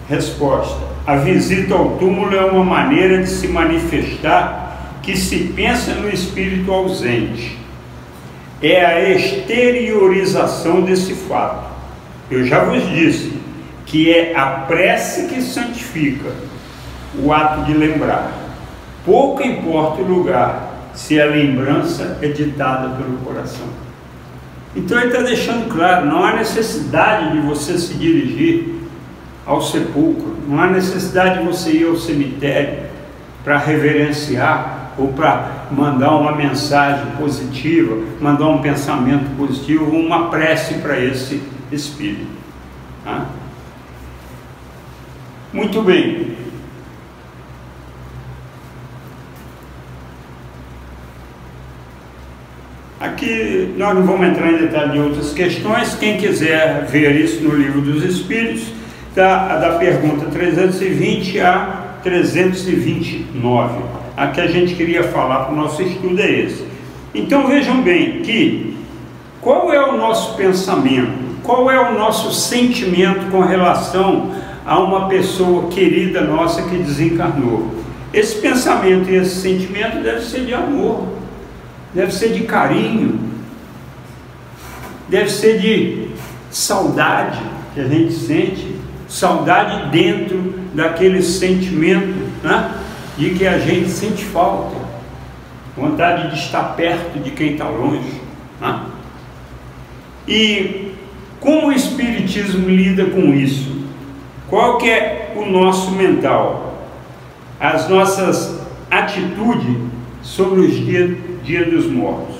Resposta: 0.08 0.86
A 1.06 1.16
visita 1.16 1.74
ao 1.74 1.96
túmulo 1.96 2.34
é 2.34 2.44
uma 2.44 2.64
maneira 2.64 3.22
de 3.22 3.28
se 3.28 3.48
manifestar 3.48 4.98
que 5.02 5.16
se 5.16 5.52
pensa 5.54 5.94
no 5.94 6.08
espírito 6.08 6.72
ausente 6.72 7.62
é 8.62 8.84
a 8.84 9.10
exteriorização 9.10 10.82
desse 10.82 11.14
fato. 11.14 11.72
Eu 12.30 12.46
já 12.46 12.62
vos 12.62 12.88
disse 12.90 13.32
que 13.84 14.14
é 14.14 14.36
a 14.36 14.46
prece 14.46 15.26
que 15.26 15.42
santifica 15.42 16.30
o 17.18 17.32
ato 17.32 17.64
de 17.64 17.74
lembrar. 17.74 18.32
Pouco 19.04 19.42
importa 19.42 20.00
o 20.00 20.06
lugar 20.06 20.70
se 20.94 21.20
a 21.20 21.26
lembrança 21.26 22.18
é 22.22 22.28
ditada 22.28 22.94
pelo 22.96 23.18
coração. 23.18 23.66
Então 24.74 24.98
ele 24.98 25.08
está 25.08 25.22
deixando 25.22 25.72
claro: 25.72 26.06
não 26.06 26.24
há 26.24 26.36
necessidade 26.36 27.32
de 27.32 27.40
você 27.40 27.78
se 27.78 27.94
dirigir 27.94 28.74
ao 29.46 29.60
sepulcro, 29.60 30.36
não 30.48 30.60
há 30.60 30.68
necessidade 30.68 31.40
de 31.40 31.44
você 31.44 31.72
ir 31.72 31.86
ao 31.86 31.96
cemitério 31.96 32.84
para 33.44 33.58
reverenciar 33.58 34.92
ou 34.98 35.08
para 35.08 35.66
mandar 35.70 36.16
uma 36.16 36.32
mensagem 36.32 37.06
positiva, 37.18 37.96
mandar 38.20 38.48
um 38.48 38.60
pensamento 38.60 39.36
positivo, 39.36 39.84
uma 39.84 40.28
prece 40.28 40.74
para 40.74 40.98
esse 40.98 41.42
espírito. 41.70 42.26
Tá? 43.04 43.26
Muito 45.52 45.82
bem. 45.82 46.41
Aqui 53.02 53.74
nós 53.76 53.96
não 53.96 54.04
vamos 54.04 54.28
entrar 54.28 54.52
em 54.52 54.58
detalhe 54.58 54.92
de 54.92 55.00
outras 55.00 55.32
questões. 55.32 55.92
Quem 55.96 56.18
quiser 56.18 56.84
ver 56.84 57.16
isso 57.16 57.42
no 57.42 57.52
livro 57.52 57.80
dos 57.80 58.04
Espíritos, 58.04 58.62
tá, 59.12 59.56
da 59.56 59.70
pergunta 59.70 60.26
320 60.26 61.40
a 61.40 61.96
329 62.00 63.82
a 64.16 64.28
que 64.28 64.40
a 64.40 64.46
gente 64.46 64.76
queria 64.76 65.02
falar 65.02 65.46
para 65.46 65.52
o 65.52 65.56
nosso 65.56 65.82
estudo 65.82 66.20
é 66.20 66.30
esse. 66.30 66.64
Então 67.12 67.48
vejam 67.48 67.82
bem 67.82 68.20
que 68.20 68.76
qual 69.40 69.72
é 69.72 69.84
o 69.84 69.96
nosso 69.96 70.36
pensamento, 70.36 71.40
qual 71.42 71.68
é 71.68 71.90
o 71.90 71.98
nosso 71.98 72.32
sentimento 72.32 73.32
com 73.32 73.40
relação 73.40 74.30
a 74.64 74.78
uma 74.78 75.08
pessoa 75.08 75.68
querida 75.70 76.20
nossa 76.20 76.62
que 76.62 76.76
desencarnou. 76.76 77.68
Esse 78.14 78.36
pensamento 78.36 79.10
e 79.10 79.16
esse 79.16 79.40
sentimento 79.40 80.00
deve 80.04 80.20
ser 80.20 80.44
de 80.44 80.54
amor, 80.54 81.21
deve 81.94 82.12
ser 82.12 82.32
de 82.32 82.44
carinho, 82.44 83.20
deve 85.08 85.30
ser 85.30 85.60
de 85.60 86.08
saudade 86.50 87.40
que 87.74 87.80
a 87.80 87.88
gente 87.88 88.12
sente, 88.12 88.76
saudade 89.08 89.90
dentro 89.90 90.54
daquele 90.74 91.22
sentimento, 91.22 92.30
né? 92.42 92.74
de 93.16 93.30
que 93.30 93.46
a 93.46 93.58
gente 93.58 93.90
sente 93.90 94.24
falta, 94.24 94.76
vontade 95.76 96.30
de 96.30 96.38
estar 96.38 96.74
perto 96.76 97.18
de 97.18 97.30
quem 97.30 97.52
está 97.52 97.68
longe. 97.68 98.20
Né? 98.60 98.80
E 100.26 100.92
como 101.40 101.68
o 101.68 101.72
Espiritismo 101.72 102.68
lida 102.68 103.04
com 103.06 103.34
isso? 103.34 103.82
Qual 104.48 104.78
que 104.78 104.88
é 104.88 105.32
o 105.36 105.44
nosso 105.44 105.90
mental? 105.92 106.88
As 107.58 107.88
nossas 107.88 108.60
atitudes 108.90 109.76
sobre 110.22 110.60
os 110.60 110.74
dias 110.76 111.16
dia 111.42 111.64
dos 111.64 111.86
mortos. 111.86 112.36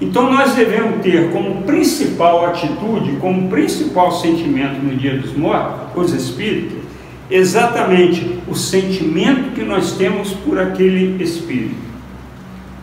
Então 0.00 0.32
nós 0.32 0.54
devemos 0.54 1.02
ter 1.02 1.30
como 1.30 1.62
principal 1.62 2.46
atitude, 2.46 3.16
como 3.20 3.48
principal 3.48 4.12
sentimento 4.12 4.82
no 4.82 4.96
dia 4.96 5.18
dos 5.18 5.36
mortos, 5.36 5.88
os 5.94 6.12
espíritos, 6.14 6.78
exatamente 7.30 8.38
o 8.48 8.54
sentimento 8.54 9.52
que 9.54 9.62
nós 9.62 9.92
temos 9.92 10.32
por 10.32 10.58
aquele 10.58 11.22
espírito. 11.22 11.90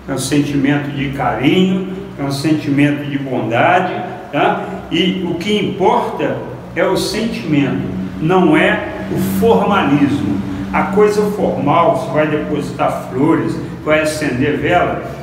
É 0.07 0.13
um 0.13 0.17
sentimento 0.17 0.91
de 0.91 1.09
carinho, 1.09 1.89
é 2.19 2.23
um 2.23 2.31
sentimento 2.31 3.09
de 3.09 3.17
bondade, 3.17 3.93
tá? 4.31 4.85
e 4.91 5.25
o 5.29 5.35
que 5.35 5.57
importa 5.57 6.37
é 6.75 6.85
o 6.85 6.95
sentimento, 6.95 7.81
não 8.21 8.55
é 8.55 9.07
o 9.11 9.39
formalismo. 9.39 10.37
A 10.71 10.83
coisa 10.83 11.31
formal, 11.31 12.05
se 12.05 12.13
vai 12.13 12.27
depositar 12.27 13.09
flores, 13.11 13.57
vai 13.83 14.01
acender 14.01 14.57
vela, 14.57 15.16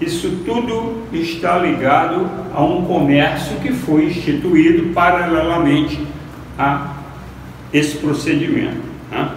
isso 0.00 0.40
tudo 0.44 1.04
está 1.12 1.58
ligado 1.58 2.28
a 2.52 2.62
um 2.62 2.84
comércio 2.84 3.56
que 3.60 3.72
foi 3.72 4.06
instituído 4.06 4.92
paralelamente 4.92 6.00
a 6.58 6.94
esse 7.72 7.98
procedimento. 7.98 8.82
Né? 9.10 9.30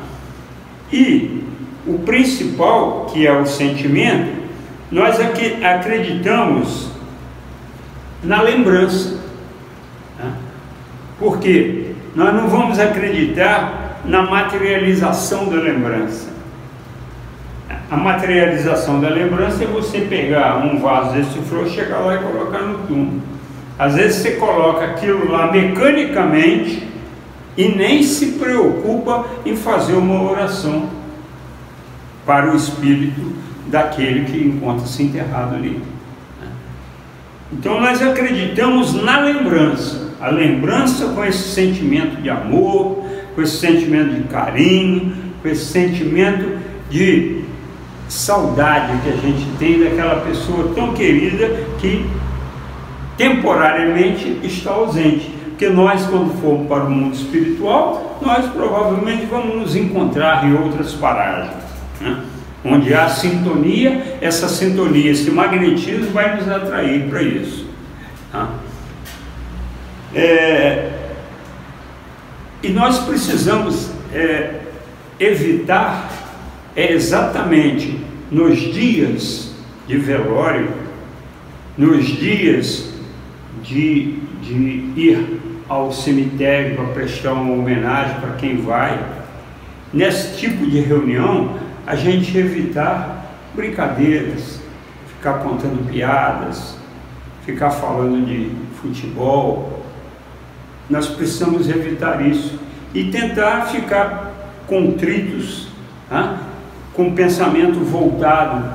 E 0.91 1.43
o 1.85 1.99
principal, 1.99 3.05
que 3.11 3.25
é 3.25 3.31
o 3.31 3.45
sentimento, 3.45 4.35
nós 4.91 5.19
aqui 5.19 5.63
acreditamos 5.63 6.89
na 8.23 8.41
lembrança. 8.41 9.19
Né? 10.17 10.33
Porque 11.19 11.91
nós 12.15 12.33
não 12.33 12.47
vamos 12.47 12.79
acreditar 12.79 14.01
na 14.05 14.23
materialização 14.23 15.49
da 15.49 15.57
lembrança. 15.57 16.26
A 17.89 17.95
materialização 17.95 18.99
da 18.99 19.07
lembrança 19.07 19.63
é 19.63 19.67
você 19.67 20.01
pegar 20.01 20.57
um 20.57 20.77
vaso 20.79 21.13
desse 21.13 21.39
flor, 21.39 21.67
chegar 21.69 21.99
lá 21.99 22.15
e 22.15 22.19
colocar 22.19 22.59
no 22.59 22.79
túmulo. 22.79 23.21
Às 23.79 23.95
vezes 23.95 24.21
você 24.21 24.31
coloca 24.31 24.83
aquilo 24.83 25.31
lá 25.31 25.51
mecanicamente 25.51 26.85
e 27.55 27.69
nem 27.69 28.03
se 28.03 28.33
preocupa 28.33 29.25
em 29.45 29.55
fazer 29.55 29.93
uma 29.93 30.29
oração 30.29 30.89
para 32.25 32.51
o 32.51 32.57
espírito 32.57 33.33
daquele 33.67 34.25
que 34.25 34.37
encontra-se 34.37 35.03
enterrado 35.03 35.55
ali. 35.55 35.81
Então 37.53 37.79
nós 37.79 38.01
acreditamos 38.01 38.93
na 38.93 39.21
lembrança, 39.21 40.11
a 40.19 40.27
lembrança 40.29 41.05
com 41.07 41.23
esse 41.23 41.53
sentimento 41.53 42.21
de 42.21 42.29
amor, 42.29 43.05
com 43.33 43.41
esse 43.41 43.57
sentimento 43.57 44.15
de 44.15 44.23
carinho, 44.27 45.15
com 45.41 45.47
esse 45.47 45.65
sentimento 45.65 46.57
de 46.89 47.36
saudade 48.07 49.01
que 49.01 49.09
a 49.09 49.17
gente 49.17 49.45
tem 49.57 49.83
daquela 49.83 50.21
pessoa 50.21 50.73
tão 50.73 50.93
querida 50.93 51.65
que 51.79 52.09
temporariamente 53.17 54.39
está 54.43 54.71
ausente. 54.71 55.35
Porque 55.49 55.69
nós, 55.69 56.05
quando 56.05 56.39
formos 56.39 56.67
para 56.67 56.83
o 56.83 56.89
mundo 56.89 57.15
espiritual, 57.15 58.19
nós 58.21 58.45
provavelmente 58.51 59.25
vamos 59.25 59.55
nos 59.55 59.75
encontrar 59.75 60.45
em 60.45 60.55
outras 60.55 60.93
paragens. 60.93 61.63
Né? 61.99 62.23
Onde 62.63 62.93
há 62.93 63.09
sintonia, 63.09 64.17
essa 64.21 64.47
sintonia, 64.47 65.11
esse 65.11 65.31
magnetismo 65.31 66.11
vai 66.11 66.35
nos 66.35 66.47
atrair 66.47 67.09
para 67.09 67.21
isso. 67.23 67.65
Tá? 68.31 68.49
É, 70.13 70.91
e 72.61 72.69
nós 72.69 72.99
precisamos 72.99 73.89
é, 74.13 74.61
evitar 75.19 76.09
é 76.77 76.93
exatamente 76.93 77.99
nos 78.29 78.59
dias 78.59 79.51
de 79.87 79.97
velório, 79.97 80.69
nos 81.75 82.05
dias 82.05 82.93
de, 83.63 84.19
de 84.43 84.93
ir 84.95 85.41
ao 85.67 85.91
cemitério 85.91 86.75
para 86.75 86.85
prestar 86.93 87.33
uma 87.33 87.51
homenagem 87.51 88.19
para 88.19 88.33
quem 88.33 88.57
vai. 88.57 89.03
Nesse 89.91 90.37
tipo 90.37 90.67
de 90.67 90.79
reunião, 90.81 91.57
a 91.87 91.95
gente 91.95 92.37
evitar 92.37 93.25
brincadeiras, 93.55 94.61
ficar 95.07 95.39
contando 95.39 95.89
piadas, 95.89 96.77
ficar 97.43 97.71
falando 97.71 98.23
de 98.23 98.51
futebol. 98.79 99.83
Nós 100.87 101.07
precisamos 101.07 101.67
evitar 101.67 102.23
isso 102.23 102.59
e 102.93 103.05
tentar 103.05 103.65
ficar 103.65 104.31
contritos, 104.67 105.69
né? 106.11 106.43
Com 106.97 107.13
pensamento 107.13 107.79
voltado 107.79 108.67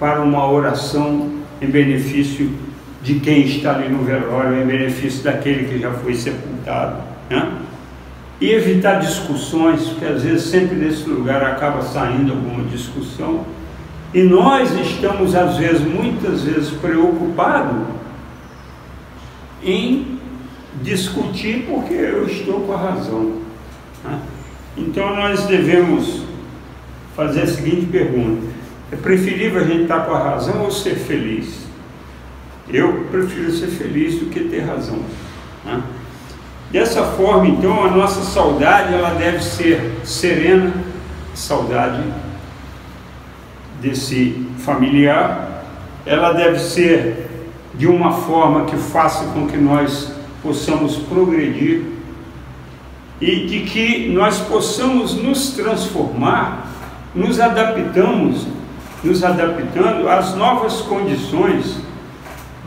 para 0.00 0.20
uma 0.20 0.50
oração 0.50 1.30
em 1.62 1.66
benefício 1.66 2.50
de 3.00 3.20
quem 3.20 3.42
está 3.42 3.76
ali 3.76 3.88
no 3.88 4.02
velório, 4.02 4.60
em 4.60 4.66
benefício 4.66 5.22
daquele 5.22 5.68
que 5.68 5.78
já 5.78 5.92
foi 5.92 6.12
sepultado. 6.14 6.96
Né? 7.30 7.52
E 8.40 8.50
evitar 8.50 8.98
discussões, 8.98 9.88
porque 9.90 10.04
às 10.04 10.24
vezes 10.24 10.50
sempre 10.50 10.74
nesse 10.74 11.08
lugar 11.08 11.42
acaba 11.44 11.80
saindo 11.82 12.32
alguma 12.32 12.64
discussão. 12.64 13.44
E 14.12 14.24
nós 14.24 14.72
estamos, 14.72 15.36
às 15.36 15.56
vezes, 15.56 15.80
muitas 15.82 16.42
vezes, 16.42 16.70
preocupados 16.70 17.86
em 19.62 20.18
discutir 20.82 21.64
porque 21.68 21.94
eu 21.94 22.26
estou 22.26 22.60
com 22.60 22.72
a 22.72 22.76
razão. 22.76 23.38
Né? 24.04 24.18
Então 24.76 25.14
nós 25.14 25.46
devemos 25.46 26.27
fazer 27.18 27.42
a 27.42 27.46
seguinte 27.48 27.86
pergunta: 27.86 28.46
é 28.92 28.96
preferível 28.96 29.60
a 29.60 29.64
gente 29.64 29.82
estar 29.82 30.06
com 30.06 30.14
a 30.14 30.22
razão 30.22 30.62
ou 30.62 30.70
ser 30.70 30.94
feliz? 30.94 31.66
Eu 32.68 33.06
prefiro 33.10 33.50
ser 33.50 33.66
feliz 33.66 34.20
do 34.20 34.26
que 34.26 34.44
ter 34.44 34.60
razão. 34.60 35.00
Né? 35.64 35.82
Dessa 36.70 37.02
forma, 37.02 37.48
então, 37.48 37.84
a 37.84 37.90
nossa 37.90 38.20
saudade 38.22 38.94
ela 38.94 39.10
deve 39.14 39.42
ser 39.42 40.00
serena, 40.04 40.72
saudade 41.34 42.04
desse 43.80 44.46
familiar, 44.58 45.64
ela 46.06 46.32
deve 46.32 46.58
ser 46.58 47.26
de 47.74 47.86
uma 47.86 48.12
forma 48.12 48.66
que 48.66 48.76
faça 48.76 49.24
com 49.32 49.46
que 49.46 49.56
nós 49.56 50.12
possamos 50.42 50.96
progredir 50.96 51.82
e 53.20 53.46
de 53.46 53.60
que 53.60 54.08
nós 54.08 54.38
possamos 54.40 55.14
nos 55.14 55.50
transformar, 55.52 56.67
nos 57.18 57.40
adaptamos, 57.40 58.46
nos 59.02 59.24
adaptando 59.24 60.08
às 60.08 60.36
novas 60.36 60.82
condições 60.82 61.78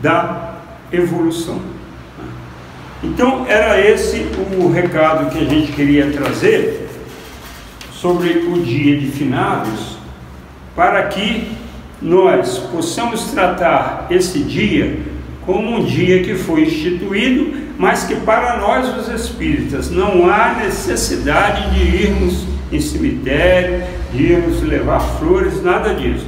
da 0.02 0.56
evolução. 0.92 1.58
Então 3.02 3.46
era 3.48 3.80
esse 3.80 4.26
o 4.60 4.70
recado 4.70 5.30
que 5.30 5.38
a 5.38 5.48
gente 5.48 5.72
queria 5.72 6.12
trazer 6.12 6.86
sobre 7.92 8.46
o 8.46 8.60
dia 8.62 9.00
de 9.00 9.06
finados, 9.06 9.96
para 10.76 11.02
que 11.04 11.56
nós 12.02 12.58
possamos 12.58 13.30
tratar 13.30 14.06
esse 14.10 14.40
dia 14.40 14.98
como 15.46 15.76
um 15.76 15.84
dia 15.84 16.22
que 16.22 16.34
foi 16.34 16.64
instituído, 16.64 17.56
mas 17.78 18.04
que 18.04 18.16
para 18.16 18.58
nós 18.58 18.96
os 18.98 19.08
espíritas 19.08 19.90
não 19.90 20.30
há 20.30 20.56
necessidade 20.62 21.70
de 21.70 22.04
irmos 22.04 22.51
em 22.72 22.80
cemitério, 22.80 23.82
de 24.12 24.32
irmos 24.32 24.62
levar 24.62 25.00
flores, 25.00 25.62
nada 25.62 25.94
disso. 25.94 26.26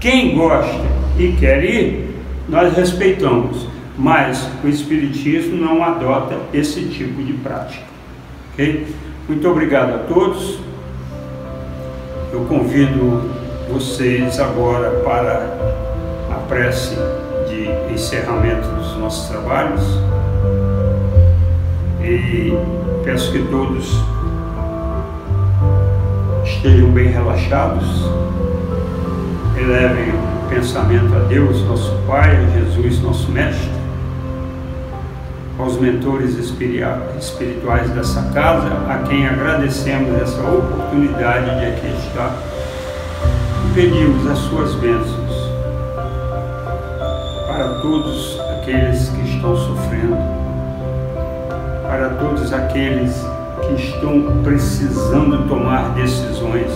Quem 0.00 0.34
gosta 0.34 0.84
e 1.18 1.32
quer 1.32 1.64
ir, 1.64 2.10
nós 2.48 2.76
respeitamos, 2.76 3.66
mas 3.96 4.48
o 4.62 4.68
Espiritismo 4.68 5.56
não 5.56 5.82
adota 5.82 6.36
esse 6.52 6.82
tipo 6.86 7.22
de 7.22 7.32
prática. 7.34 7.84
Ok? 8.52 8.86
Muito 9.28 9.48
obrigado 9.48 9.94
a 9.94 9.98
todos. 9.98 10.58
Eu 12.32 12.40
convido 12.46 13.30
vocês 13.72 14.38
agora 14.40 14.90
para 15.04 15.56
a 16.30 16.38
prece 16.48 16.96
de 17.48 17.92
encerramento 17.92 18.68
dos 18.68 18.96
nossos 18.96 19.28
trabalhos 19.28 19.82
e 22.02 22.52
peço 23.04 23.32
que 23.32 23.38
todos 23.44 24.13
estejam 26.64 26.90
bem 26.92 27.08
relaxados, 27.08 27.84
elevem 29.54 30.08
o 30.14 30.48
pensamento 30.48 31.14
a 31.14 31.18
Deus, 31.28 31.62
nosso 31.64 31.94
Pai, 32.06 32.34
a 32.34 32.58
Jesus, 32.58 33.02
nosso 33.02 33.30
Mestre, 33.30 33.68
aos 35.58 35.78
mentores 35.78 36.38
espirituais 36.38 37.90
dessa 37.90 38.22
casa, 38.32 38.68
a 38.88 39.04
quem 39.06 39.26
agradecemos 39.26 40.18
essa 40.22 40.40
oportunidade 40.40 41.44
de 41.60 41.66
aqui 41.66 42.06
estar 42.06 42.34
pedimos 43.74 44.26
as 44.30 44.38
suas 44.38 44.74
bênçãos 44.76 45.50
para 47.46 47.80
todos 47.82 48.40
aqueles 48.40 49.10
que 49.10 49.20
estão 49.34 49.54
sofrendo, 49.54 50.16
para 51.82 52.08
todos 52.20 52.52
aqueles 52.54 53.12
que 53.12 53.33
estão 53.72 54.42
precisando 54.42 55.48
tomar 55.48 55.94
decisões, 55.94 56.70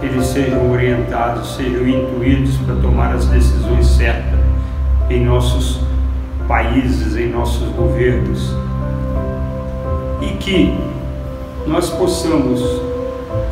que 0.00 0.06
eles 0.06 0.26
sejam 0.26 0.70
orientados, 0.70 1.56
sejam 1.56 1.86
intuídos 1.86 2.56
para 2.58 2.74
tomar 2.76 3.14
as 3.14 3.26
decisões 3.26 3.86
certas 3.86 4.40
em 5.08 5.24
nossos 5.24 5.80
países, 6.48 7.16
em 7.16 7.28
nossos 7.30 7.68
governos, 7.70 8.54
e 10.20 10.28
que 10.38 10.78
nós 11.66 11.90
possamos 11.90 12.60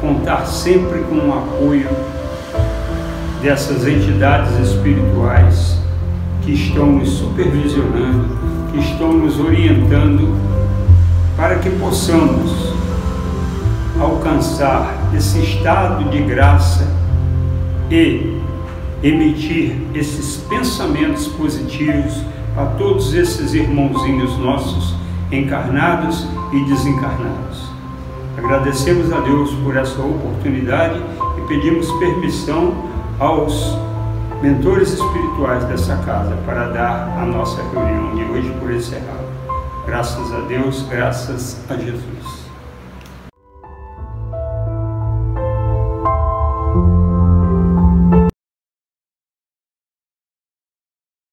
contar 0.00 0.46
sempre 0.46 1.00
com 1.00 1.28
o 1.28 1.32
apoio 1.32 1.88
dessas 3.42 3.86
entidades 3.86 4.58
espirituais 4.58 5.78
que 6.42 6.52
estão 6.52 6.86
nos 6.86 7.10
supervisionando, 7.10 8.38
que 8.72 8.78
estão 8.78 9.12
nos 9.12 9.38
orientando 9.38 10.47
para 11.38 11.61
que 11.61 11.70
possamos 11.70 12.74
alcançar 14.01 14.92
esse 15.16 15.38
estado 15.38 16.11
de 16.11 16.18
graça 16.24 16.85
e 17.88 18.42
emitir 19.05 19.77
esses 19.94 20.38
pensamentos 20.48 21.29
positivos 21.29 22.24
para 22.57 22.66
todos 22.70 23.14
esses 23.14 23.55
irmãozinhos 23.55 24.37
nossos 24.38 24.96
encarnados 25.31 26.27
e 26.53 26.64
desencarnados. 26.64 27.68
Agradecemos 28.37 29.12
a 29.12 29.20
Deus 29.20 29.53
por 29.62 29.77
essa 29.77 30.01
oportunidade 30.03 31.01
e 31.38 31.40
pedimos 31.46 31.88
permissão 32.01 32.74
aos 33.20 33.79
mentores 34.42 34.92
espirituais 34.92 35.62
dessa 35.66 35.96
casa 35.98 36.37
para 36.44 36.68
dar 36.70 37.16
a 37.16 37.24
nossa 37.24 37.62
reunião 37.72 38.16
de 38.16 38.24
hoje 38.24 38.53
por 38.61 38.72
encerrada. 38.72 39.17
Graças 39.88 40.35
a 40.35 40.40
Deus, 40.40 40.83
graças 40.83 41.57
a 41.70 41.74
Jesus. 41.74 42.38